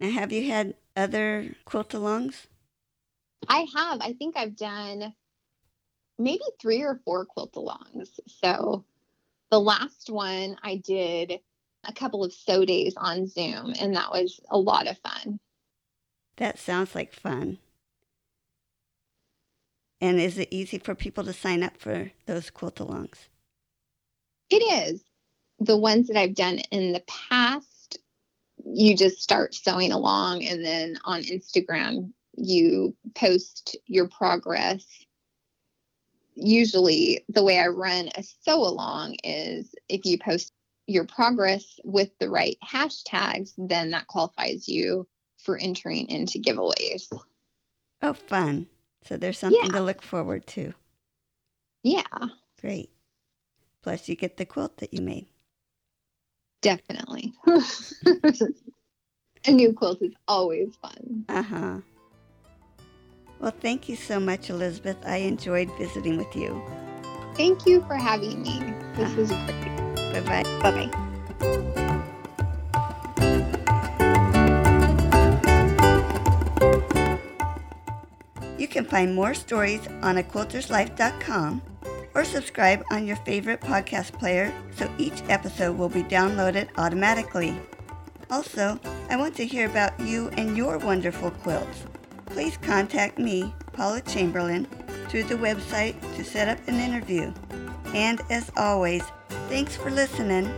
Now, 0.00 0.10
have 0.10 0.32
you 0.32 0.50
had 0.50 0.74
other 0.96 1.54
quilt 1.64 1.90
alongs? 1.90 2.46
I 3.48 3.66
have. 3.74 4.00
I 4.00 4.12
think 4.12 4.36
I've 4.36 4.56
done 4.56 5.14
maybe 6.18 6.42
three 6.60 6.82
or 6.82 7.00
four 7.04 7.24
quilt 7.24 7.54
alongs. 7.54 8.08
So 8.26 8.84
the 9.50 9.60
last 9.60 10.10
one 10.10 10.56
I 10.62 10.76
did 10.76 11.40
a 11.84 11.92
couple 11.92 12.24
of 12.24 12.32
sew 12.32 12.64
days 12.64 12.94
on 12.96 13.26
Zoom, 13.26 13.74
and 13.80 13.94
that 13.96 14.10
was 14.10 14.40
a 14.50 14.58
lot 14.58 14.88
of 14.88 14.98
fun. 14.98 15.38
That 16.36 16.58
sounds 16.58 16.94
like 16.94 17.12
fun. 17.12 17.58
And 20.00 20.20
is 20.20 20.38
it 20.38 20.48
easy 20.50 20.78
for 20.78 20.94
people 20.94 21.24
to 21.24 21.32
sign 21.32 21.62
up 21.62 21.76
for 21.76 22.12
those 22.26 22.50
quilt 22.50 22.76
alongs? 22.76 23.28
It 24.50 24.56
is. 24.90 25.02
The 25.58 25.76
ones 25.76 26.06
that 26.06 26.16
I've 26.16 26.36
done 26.36 26.58
in 26.70 26.92
the 26.92 27.02
past, 27.08 27.66
you 28.74 28.96
just 28.96 29.22
start 29.22 29.54
sewing 29.54 29.92
along, 29.92 30.44
and 30.44 30.64
then 30.64 30.98
on 31.04 31.22
Instagram, 31.22 32.12
you 32.36 32.94
post 33.14 33.76
your 33.86 34.08
progress. 34.08 34.84
Usually, 36.34 37.24
the 37.28 37.42
way 37.42 37.58
I 37.58 37.66
run 37.66 38.10
a 38.14 38.22
sew 38.22 38.60
along 38.60 39.16
is 39.24 39.74
if 39.88 40.04
you 40.04 40.18
post 40.18 40.52
your 40.86 41.04
progress 41.04 41.80
with 41.84 42.10
the 42.18 42.30
right 42.30 42.56
hashtags, 42.64 43.52
then 43.58 43.90
that 43.90 44.06
qualifies 44.06 44.68
you 44.68 45.06
for 45.38 45.58
entering 45.58 46.08
into 46.08 46.38
giveaways. 46.38 47.08
Oh, 48.02 48.12
fun. 48.14 48.68
So 49.02 49.16
there's 49.16 49.38
something 49.38 49.60
Yeah. 49.64 49.72
to 49.72 49.80
look 49.82 50.02
forward 50.02 50.46
to. 50.48 50.74
Yeah, 51.82 52.02
Great. 52.60 52.90
Plus, 53.82 54.08
you 54.08 54.16
get 54.16 54.36
the 54.36 54.44
quilt 54.44 54.78
that 54.78 54.92
you 54.92 55.00
made. 55.00 55.28
Definitely. 56.60 57.32
a 59.46 59.50
new 59.50 59.72
quilt 59.72 60.02
is 60.02 60.12
always 60.26 60.74
fun. 60.82 61.24
Uh 61.28 61.42
huh. 61.42 61.78
Well, 63.40 63.54
thank 63.60 63.88
you 63.88 63.94
so 63.94 64.18
much, 64.18 64.50
Elisabeth. 64.50 64.96
I 65.06 65.18
enjoyed 65.18 65.70
visiting 65.78 66.16
with 66.16 66.34
you. 66.34 66.60
Thank 67.34 67.66
you 67.66 67.82
for 67.86 67.94
having 67.94 68.42
me. 68.42 68.60
This 68.96 69.14
was 69.14 69.30
great. 69.30 69.76
Bye 70.12 70.20
bye. 70.26 70.42
Bye 70.60 70.90
bye. 70.90 71.08
You 78.58 78.66
can 78.66 78.84
find 78.84 79.14
more 79.14 79.34
stories 79.34 79.86
on 80.02 80.16
aquilterslife.com 80.16 81.62
or 82.18 82.24
subscribe 82.24 82.84
on 82.90 83.06
your 83.06 83.14
favorite 83.18 83.60
podcast 83.60 84.12
player 84.18 84.52
so 84.74 84.92
each 84.98 85.22
episode 85.28 85.78
will 85.78 85.88
be 85.88 86.02
downloaded 86.02 86.68
automatically. 86.76 87.56
Also, 88.28 88.78
I 89.08 89.16
want 89.16 89.36
to 89.36 89.46
hear 89.46 89.70
about 89.70 89.98
you 90.00 90.28
and 90.36 90.56
your 90.56 90.78
wonderful 90.78 91.30
quilts. 91.30 91.84
Please 92.26 92.56
contact 92.56 93.20
me, 93.20 93.54
Paula 93.72 94.00
Chamberlain, 94.00 94.66
through 95.08 95.24
the 95.24 95.36
website 95.36 95.94
to 96.16 96.24
set 96.24 96.48
up 96.48 96.58
an 96.66 96.80
interview. 96.80 97.32
And 97.94 98.20
as 98.30 98.50
always, 98.56 99.04
thanks 99.48 99.76
for 99.76 99.92
listening. 99.92 100.52